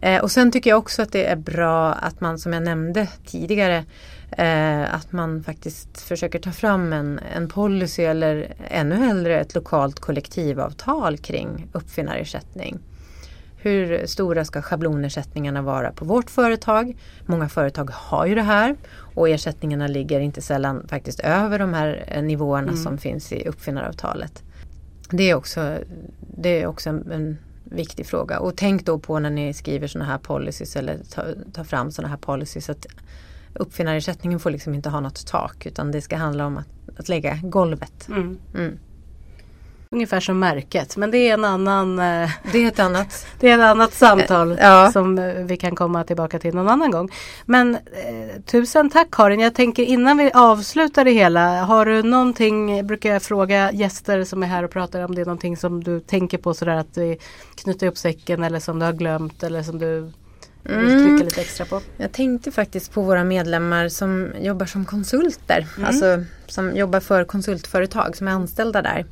Eh, 0.00 0.22
och 0.22 0.30
sen 0.30 0.52
tycker 0.52 0.70
jag 0.70 0.78
också 0.78 1.02
att 1.02 1.12
det 1.12 1.26
är 1.26 1.36
bra 1.36 1.92
att 1.92 2.20
man 2.20 2.38
som 2.38 2.52
jag 2.52 2.62
nämnde 2.62 3.08
tidigare 3.26 3.84
eh, 4.30 4.94
att 4.94 5.12
man 5.12 5.42
faktiskt 5.42 6.00
försöker 6.00 6.38
ta 6.38 6.52
fram 6.52 6.92
en, 6.92 7.20
en 7.36 7.48
policy 7.48 8.02
eller 8.02 8.54
ännu 8.68 8.94
hellre 8.94 9.40
ett 9.40 9.54
lokalt 9.54 10.00
kollektivavtal 10.00 11.18
kring 11.18 11.66
uppfinnarersättning. 11.72 12.78
Hur 13.64 14.06
stora 14.06 14.44
ska 14.44 14.62
schablonersättningarna 14.62 15.62
vara 15.62 15.92
på 15.92 16.04
vårt 16.04 16.30
företag? 16.30 16.96
Många 17.26 17.48
företag 17.48 17.90
har 17.92 18.26
ju 18.26 18.34
det 18.34 18.42
här 18.42 18.76
och 19.14 19.28
ersättningarna 19.28 19.86
ligger 19.86 20.20
inte 20.20 20.42
sällan 20.42 20.88
faktiskt 20.88 21.20
över 21.20 21.58
de 21.58 21.74
här 21.74 22.04
eh, 22.08 22.22
nivåerna 22.22 22.68
mm. 22.68 22.82
som 22.82 22.98
finns 22.98 23.32
i 23.32 23.48
uppfinnaravtalet. 23.48 24.42
Det 25.10 25.30
är 25.30 25.34
också, 25.34 25.78
det 26.36 26.62
är 26.62 26.66
också 26.66 26.90
en, 26.90 27.10
en 27.12 27.38
viktig 27.64 28.06
fråga. 28.06 28.38
Och 28.38 28.56
tänk 28.56 28.86
då 28.86 28.98
på 28.98 29.18
när 29.18 29.30
ni 29.30 29.54
skriver 29.54 29.86
sådana 29.86 30.10
här 30.10 30.18
policies 30.18 30.76
eller 30.76 30.98
tar 31.14 31.36
ta 31.52 31.64
fram 31.64 31.90
sådana 31.90 32.08
här 32.08 32.18
policies 32.18 32.70
att 32.70 32.86
uppfinnarersättningen 33.54 34.40
får 34.40 34.50
liksom 34.50 34.74
inte 34.74 34.88
ha 34.88 35.00
något 35.00 35.26
tak 35.26 35.66
utan 35.66 35.92
det 35.92 36.00
ska 36.00 36.16
handla 36.16 36.46
om 36.46 36.56
att, 36.56 36.98
att 36.98 37.08
lägga 37.08 37.38
golvet. 37.42 38.08
Mm. 38.08 38.38
Mm. 38.54 38.78
Ungefär 39.94 40.20
som 40.20 40.38
märket 40.38 40.96
men 40.96 41.10
det 41.10 41.18
är 41.18 41.34
en 41.34 41.44
annan 41.44 41.98
eh, 41.98 42.30
Det 42.52 42.58
är 42.58 42.68
ett 42.68 42.78
annat 42.78 43.26
Det 43.40 43.50
är 43.50 43.58
ett 43.58 43.64
annat 43.64 43.92
samtal 43.92 44.52
eh, 44.52 44.58
ja. 44.60 44.92
som 44.92 45.18
eh, 45.18 45.34
vi 45.34 45.56
kan 45.56 45.76
komma 45.76 46.04
tillbaka 46.04 46.38
till 46.38 46.54
någon 46.54 46.68
annan 46.68 46.90
gång. 46.90 47.10
Men 47.44 47.78
tusen 48.46 48.90
tack 48.90 49.08
Karin. 49.10 49.40
Jag 49.40 49.54
tänker 49.54 49.82
innan 49.82 50.18
vi 50.18 50.30
avslutar 50.34 51.04
det 51.04 51.10
hela. 51.10 51.62
Har 51.64 51.86
du 51.86 52.02
någonting, 52.02 52.86
brukar 52.86 53.12
jag 53.12 53.22
fråga 53.22 53.72
gäster 53.72 54.24
som 54.24 54.42
är 54.42 54.46
här 54.46 54.62
och 54.62 54.70
pratar 54.70 55.04
om 55.04 55.14
det 55.14 55.20
är 55.20 55.26
någonting 55.26 55.56
som 55.56 55.84
du 55.84 56.00
tänker 56.00 56.38
på 56.38 56.54
sådär 56.54 56.76
att 56.76 56.96
vi 56.98 57.18
knyter 57.54 57.86
upp 57.86 57.98
säcken 57.98 58.44
eller 58.44 58.60
som 58.60 58.78
du 58.78 58.84
har 58.84 58.92
glömt 58.92 59.42
eller 59.42 59.62
som 59.62 59.78
du 59.78 60.12
mm. 60.68 61.16
lite 61.16 61.40
extra 61.40 61.66
på? 61.66 61.80
Jag 61.96 62.12
tänkte 62.12 62.52
faktiskt 62.52 62.92
på 62.92 63.02
våra 63.02 63.24
medlemmar 63.24 63.88
som 63.88 64.32
jobbar 64.40 64.66
som 64.66 64.84
konsulter. 64.84 65.66
Mm. 65.76 65.88
Alltså 65.88 66.24
som 66.46 66.76
jobbar 66.76 67.00
för 67.00 67.24
konsultföretag 67.24 68.16
som 68.16 68.28
är 68.28 68.32
anställda 68.32 68.82
där. 68.82 69.04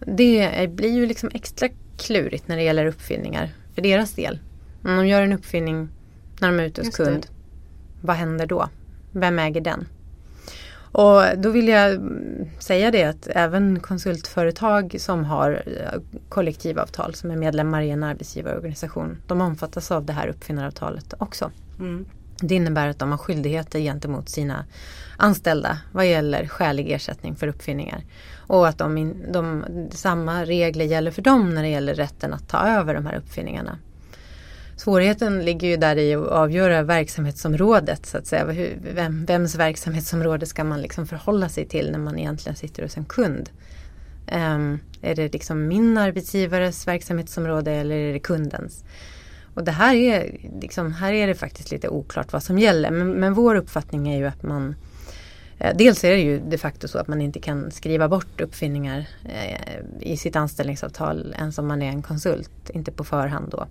Det 0.00 0.70
blir 0.70 0.92
ju 0.92 1.06
liksom 1.06 1.30
extra 1.34 1.68
klurigt 1.98 2.48
när 2.48 2.56
det 2.56 2.62
gäller 2.62 2.86
uppfinningar 2.86 3.50
för 3.74 3.82
deras 3.82 4.12
del. 4.12 4.38
Om 4.84 4.96
de 4.96 5.06
gör 5.06 5.22
en 5.22 5.32
uppfinning 5.32 5.88
när 6.40 6.48
de 6.48 6.60
är 6.60 6.64
ute 6.64 6.80
hos 6.80 6.96
kund. 6.96 7.26
Vad 8.00 8.16
händer 8.16 8.46
då? 8.46 8.68
Vem 9.12 9.38
äger 9.38 9.60
den? 9.60 9.88
Och 10.98 11.22
då 11.36 11.50
vill 11.50 11.68
jag 11.68 12.00
säga 12.58 12.90
det 12.90 13.04
att 13.04 13.28
även 13.30 13.80
konsultföretag 13.80 14.96
som 14.98 15.24
har 15.24 15.62
eh, 15.66 16.00
kollektivavtal 16.28 17.14
som 17.14 17.30
är 17.30 17.36
medlemmar 17.36 17.82
i 17.82 17.90
en 17.90 18.02
arbetsgivarorganisation. 18.02 19.22
De 19.26 19.40
omfattas 19.40 19.90
av 19.90 20.04
det 20.04 20.12
här 20.12 20.28
uppfinnaravtalet 20.28 21.14
också. 21.18 21.50
Mm. 21.78 22.06
Det 22.40 22.54
innebär 22.54 22.88
att 22.88 22.98
de 22.98 23.10
har 23.10 23.18
skyldigheter 23.18 23.78
gentemot 23.78 24.28
sina 24.28 24.64
anställda 25.16 25.78
vad 25.92 26.06
gäller 26.06 26.46
skälig 26.46 26.92
ersättning 26.92 27.36
för 27.36 27.48
uppfinningar. 27.48 28.04
Och 28.46 28.68
att 28.68 28.78
de, 28.78 29.14
de, 29.32 29.64
samma 29.90 30.44
regler 30.44 30.84
gäller 30.84 31.10
för 31.10 31.22
dem 31.22 31.54
när 31.54 31.62
det 31.62 31.68
gäller 31.68 31.94
rätten 31.94 32.34
att 32.34 32.48
ta 32.48 32.58
över 32.58 32.94
de 32.94 33.06
här 33.06 33.16
uppfinningarna. 33.16 33.78
Svårigheten 34.76 35.44
ligger 35.44 35.68
ju 35.68 35.76
där 35.76 35.96
i 35.96 36.14
att 36.14 36.26
avgöra 36.26 36.82
verksamhetsområdet 36.82 38.06
så 38.06 38.18
att 38.18 38.26
säga. 38.26 38.44
Vem, 38.94 39.24
vems 39.24 39.54
verksamhetsområde 39.54 40.46
ska 40.46 40.64
man 40.64 40.82
liksom 40.82 41.06
förhålla 41.06 41.48
sig 41.48 41.68
till 41.68 41.90
när 41.92 41.98
man 41.98 42.18
egentligen 42.18 42.56
sitter 42.56 42.82
hos 42.82 42.96
en 42.96 43.04
kund? 43.04 43.50
Um, 44.32 44.80
är 45.02 45.14
det 45.14 45.32
liksom 45.32 45.68
min 45.68 45.98
arbetsgivares 45.98 46.88
verksamhetsområde 46.88 47.72
eller 47.72 47.96
är 47.96 48.12
det 48.12 48.18
kundens? 48.18 48.84
Och 49.54 49.64
det 49.64 49.72
här 49.72 49.94
är, 49.94 50.36
liksom, 50.60 50.92
här 50.92 51.12
är 51.12 51.26
det 51.26 51.34
faktiskt 51.34 51.70
lite 51.70 51.88
oklart 51.88 52.32
vad 52.32 52.42
som 52.42 52.58
gäller. 52.58 52.90
Men, 52.90 53.10
men 53.10 53.34
vår 53.34 53.54
uppfattning 53.54 54.08
är 54.08 54.18
ju 54.18 54.26
att 54.26 54.42
man 54.42 54.74
Eh, 55.58 55.76
dels 55.76 56.04
är 56.04 56.10
det 56.10 56.20
ju 56.22 56.40
de 56.40 56.58
facto 56.58 56.88
så 56.88 56.98
att 56.98 57.08
man 57.08 57.20
inte 57.20 57.40
kan 57.40 57.70
skriva 57.70 58.08
bort 58.08 58.40
uppfinningar 58.40 59.06
eh, 59.24 59.80
i 60.00 60.16
sitt 60.16 60.36
anställningsavtal 60.36 61.34
ens 61.38 61.58
om 61.58 61.66
man 61.66 61.82
är 61.82 61.88
en 61.88 62.02
konsult, 62.02 62.70
inte 62.70 62.92
på 62.92 63.04
förhand 63.04 63.48
då. 63.50 63.66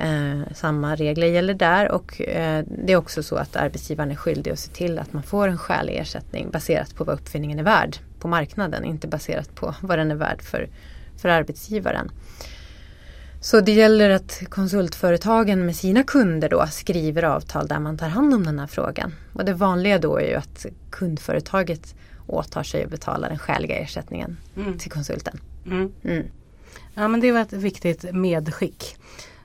Eh, 0.00 0.40
samma 0.54 0.94
regler 0.94 1.26
gäller 1.26 1.54
där 1.54 1.90
och 1.90 2.20
det 2.64 2.92
är 2.92 2.96
också 2.96 3.22
så 3.22 3.36
att 3.36 3.56
arbetsgivaren 3.56 4.10
är 4.10 4.14
skyldig 4.14 4.50
att 4.50 4.58
se 4.58 4.72
till 4.72 4.98
att 4.98 5.12
man 5.12 5.22
får 5.22 5.48
en 5.48 5.58
skälig 5.58 5.96
ersättning 5.96 6.50
baserat 6.50 6.94
på 6.94 7.04
vad 7.04 7.14
uppfinningen 7.14 7.58
är 7.58 7.62
värd 7.62 7.96
på 8.20 8.28
marknaden, 8.28 8.84
inte 8.84 9.08
baserat 9.08 9.54
på 9.54 9.74
vad 9.80 9.98
den 9.98 10.10
är 10.10 10.14
värd 10.14 10.42
för, 10.42 10.68
för 11.16 11.28
arbetsgivaren. 11.28 12.10
Så 13.46 13.60
det 13.60 13.72
gäller 13.72 14.10
att 14.10 14.42
konsultföretagen 14.48 15.66
med 15.66 15.76
sina 15.76 16.02
kunder 16.02 16.48
då 16.48 16.66
skriver 16.70 17.22
avtal 17.22 17.66
där 17.66 17.78
man 17.78 17.98
tar 17.98 18.08
hand 18.08 18.34
om 18.34 18.44
den 18.44 18.58
här 18.58 18.66
frågan. 18.66 19.14
Och 19.32 19.44
det 19.44 19.54
vanliga 19.54 19.98
då 19.98 20.16
är 20.16 20.28
ju 20.28 20.34
att 20.34 20.66
kundföretaget 20.90 21.94
åtar 22.26 22.62
sig 22.62 22.84
att 22.84 22.90
betala 22.90 23.28
den 23.28 23.38
skäliga 23.38 23.76
ersättningen 23.76 24.36
mm. 24.56 24.78
till 24.78 24.90
konsulten. 24.90 25.40
Mm. 25.66 25.92
Mm. 26.04 26.26
Ja 26.94 27.08
men 27.08 27.20
det 27.20 27.32
var 27.32 27.40
ett 27.40 27.52
viktigt 27.52 28.14
medskick. 28.14 28.96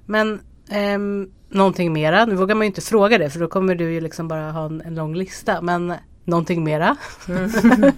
Men 0.06 0.40
eh, 0.70 1.28
någonting 1.50 1.94
mera, 1.94 2.26
nu 2.26 2.36
vågar 2.36 2.56
man 2.56 2.66
ju 2.66 2.68
inte 2.68 2.82
fråga 2.82 3.18
det 3.18 3.30
för 3.30 3.40
då 3.40 3.48
kommer 3.48 3.76
du 3.76 3.94
ju 3.94 4.02
liksom 4.02 4.28
bara 4.28 4.52
ha 4.52 4.66
en, 4.66 4.82
en 4.82 4.96
lång 4.96 5.16
lista. 5.16 5.62
Men 5.62 5.94
någonting 6.26 6.64
mera? 6.64 6.96
Mm. 7.28 7.52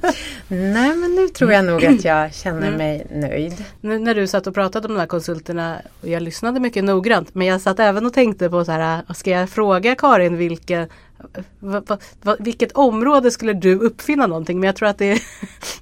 Nej 0.47 0.95
men 0.95 1.15
nu 1.15 1.27
tror 1.27 1.51
jag 1.51 1.65
nog 1.65 1.85
att 1.85 2.03
jag 2.03 2.33
känner 2.33 2.67
mm. 2.67 2.77
mig 2.77 3.07
nöjd. 3.11 3.65
Nu 3.81 3.99
när 3.99 4.15
du 4.15 4.27
satt 4.27 4.47
och 4.47 4.53
pratade 4.53 4.87
om 4.87 4.93
de 4.93 4.99
här 4.99 5.07
konsulterna 5.07 5.81
och 6.01 6.07
jag 6.07 6.23
lyssnade 6.23 6.59
mycket 6.59 6.83
noggrant 6.83 7.35
men 7.35 7.47
jag 7.47 7.61
satt 7.61 7.79
även 7.79 8.05
och 8.05 8.13
tänkte 8.13 8.49
på 8.49 8.65
så 8.65 8.71
här, 8.71 9.13
ska 9.13 9.29
jag 9.29 9.49
fråga 9.49 9.95
Karin 9.95 10.37
vilka 10.37 10.87
Va, 11.59 11.81
va, 11.87 11.97
va, 12.21 12.35
vilket 12.39 12.71
område 12.71 13.31
skulle 13.31 13.53
du 13.53 13.75
uppfinna 13.75 14.27
någonting? 14.27 14.59
Men 14.59 14.67
jag 14.67 14.75
tror 14.75 14.89
att 14.89 14.97
det, 14.97 15.21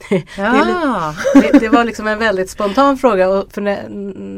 ja. 0.38 1.15
det, 1.34 1.60
det, 1.60 1.69
var 1.69 1.84
liksom 1.86 2.08
en 2.08 2.19
väldigt 2.19 2.49
spontan 2.49 2.97
fråga. 2.97 3.30
Och 3.30 3.54
för 3.54 3.62
när, 3.62 3.89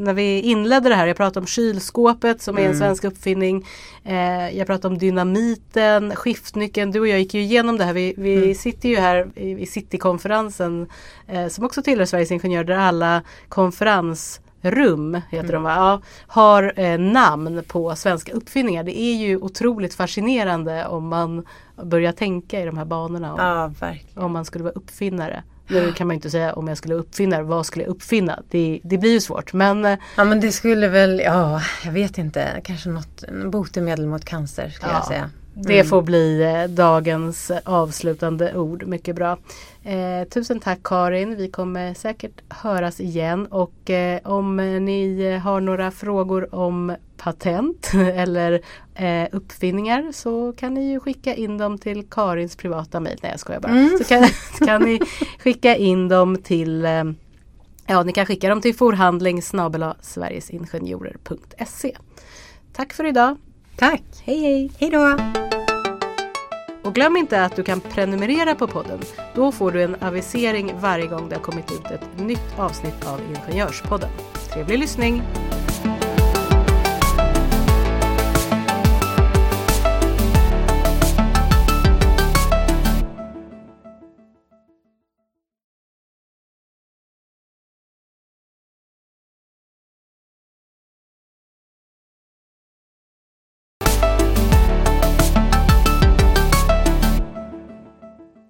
när, 0.01 0.13
vi 0.13 0.41
inledde 0.41 0.89
det 0.89 0.95
här, 0.95 1.07
jag 1.07 1.17
pratade 1.17 1.39
om 1.39 1.47
kylskåpet 1.47 2.41
som 2.41 2.57
är 2.57 2.61
en 2.61 2.65
mm. 2.65 2.79
svensk 2.79 3.03
uppfinning. 3.03 3.65
Eh, 4.03 4.57
jag 4.57 4.67
pratade 4.67 4.87
om 4.87 4.97
dynamiten, 4.97 6.15
skiftnyckeln. 6.15 6.91
Du 6.91 6.99
och 6.99 7.07
jag 7.07 7.19
gick 7.19 7.33
ju 7.33 7.41
igenom 7.41 7.77
det 7.77 7.83
här. 7.83 7.93
Vi, 7.93 8.13
vi 8.17 8.35
mm. 8.35 8.55
sitter 8.55 8.89
ju 8.89 8.95
här 8.95 9.27
i, 9.35 9.61
i 9.61 9.65
Citykonferensen 9.65 10.89
eh, 11.27 11.47
som 11.47 11.65
också 11.65 11.81
tillhör 11.81 12.05
Sveriges 12.05 12.31
Ingenjörer 12.31 12.63
där 12.63 12.77
alla 12.77 13.21
konferens 13.49 14.39
rum 14.63 15.21
heter 15.29 15.49
mm. 15.49 15.51
de 15.51 15.63
va? 15.63 15.75
Ja, 15.75 16.01
har 16.27 16.73
eh, 16.75 16.99
namn 16.99 17.63
på 17.67 17.95
svenska 17.95 18.31
uppfinningar. 18.31 18.83
Det 18.83 18.99
är 18.99 19.15
ju 19.15 19.37
otroligt 19.37 19.93
fascinerande 19.93 20.85
om 20.85 21.07
man 21.07 21.45
börjar 21.83 22.11
tänka 22.11 22.61
i 22.61 22.65
de 22.65 22.77
här 22.77 22.85
banorna. 22.85 23.33
Om, 23.33 23.73
ja, 23.79 23.95
om 24.23 24.31
man 24.31 24.45
skulle 24.45 24.63
vara 24.63 24.73
uppfinnare. 24.73 25.43
Nu 25.67 25.91
kan 25.91 26.07
man 26.07 26.13
inte 26.13 26.29
säga 26.29 26.53
om 26.53 26.67
jag 26.67 26.77
skulle 26.77 26.95
uppfinna, 26.95 27.41
vad 27.41 27.65
skulle 27.65 27.85
jag 27.85 27.91
uppfinna? 27.91 28.39
Det, 28.49 28.79
det 28.83 28.97
blir 28.97 29.11
ju 29.11 29.19
svårt 29.19 29.53
men 29.53 29.85
eh, 29.85 29.97
Ja 30.17 30.23
men 30.23 30.39
det 30.39 30.51
skulle 30.51 30.87
väl, 30.87 31.19
ja 31.19 31.61
jag 31.85 31.91
vet 31.91 32.17
inte, 32.17 32.61
kanske 32.63 32.89
något 32.89 33.23
botemedel 33.45 34.07
mot 34.07 34.25
cancer 34.25 34.69
skulle 34.69 34.91
ja. 34.91 34.97
jag 34.97 35.07
säga. 35.07 35.29
Det 35.55 35.79
mm. 35.79 35.87
får 35.87 36.01
bli 36.01 36.41
eh, 36.41 36.63
dagens 36.63 37.51
avslutande 37.63 38.57
ord. 38.57 38.83
Mycket 38.87 39.15
bra. 39.15 39.37
Eh, 39.83 40.27
tusen 40.29 40.59
tack 40.59 40.79
Karin. 40.83 41.35
Vi 41.35 41.47
kommer 41.47 41.93
säkert 41.93 42.41
höras 42.49 42.99
igen 42.99 43.45
och 43.45 43.89
eh, 43.89 44.19
om 44.23 44.55
ni 44.85 45.31
har 45.43 45.61
några 45.61 45.91
frågor 45.91 46.55
om 46.55 46.95
patent 47.17 47.91
eller 48.15 48.61
eh, 48.95 49.27
uppfinningar 49.31 50.11
så 50.11 50.53
kan 50.57 50.73
ni 50.73 50.91
ju 50.91 50.99
skicka 50.99 51.33
in 51.33 51.57
dem 51.57 51.77
till 51.77 52.03
Karins 52.09 52.55
privata 52.55 52.99
mejl. 52.99 53.19
Nej 53.21 53.31
jag 53.31 53.39
skojar 53.39 53.59
bara. 53.59 53.71
Mm. 53.71 53.97
Så 53.97 54.03
kan, 54.03 54.27
kan 54.67 54.81
ni 54.81 54.99
skicka 55.39 55.75
in 55.75 56.07
dem 56.07 56.37
till 56.37 56.85
eh, 56.85 57.03
Ja, 57.87 58.03
ni 58.03 58.13
kan 58.13 58.25
skicka 58.25 58.49
dem 58.49 58.61
till 58.61 58.75
forhandling. 58.75 59.41
Tack 62.73 62.93
för 62.93 63.05
idag. 63.05 63.37
Tack. 63.75 64.03
Hej 64.23 64.39
hej. 64.39 64.71
Hej 64.79 64.89
då. 64.89 65.17
Och 66.83 66.95
glöm 66.95 67.17
inte 67.17 67.43
att 67.43 67.55
du 67.55 67.63
kan 67.63 67.79
prenumerera 67.79 68.55
på 68.55 68.67
podden. 68.67 68.99
Då 69.35 69.51
får 69.51 69.71
du 69.71 69.83
en 69.83 69.95
avisering 70.01 70.73
varje 70.79 71.07
gång 71.07 71.29
det 71.29 71.35
har 71.35 71.41
kommit 71.41 71.71
ut 71.71 71.91
ett 71.91 72.19
nytt 72.19 72.59
avsnitt 72.59 73.05
av 73.05 73.19
Ingenjörspodden. 73.21 74.09
Trevlig 74.53 74.79
lyssning! 74.79 75.21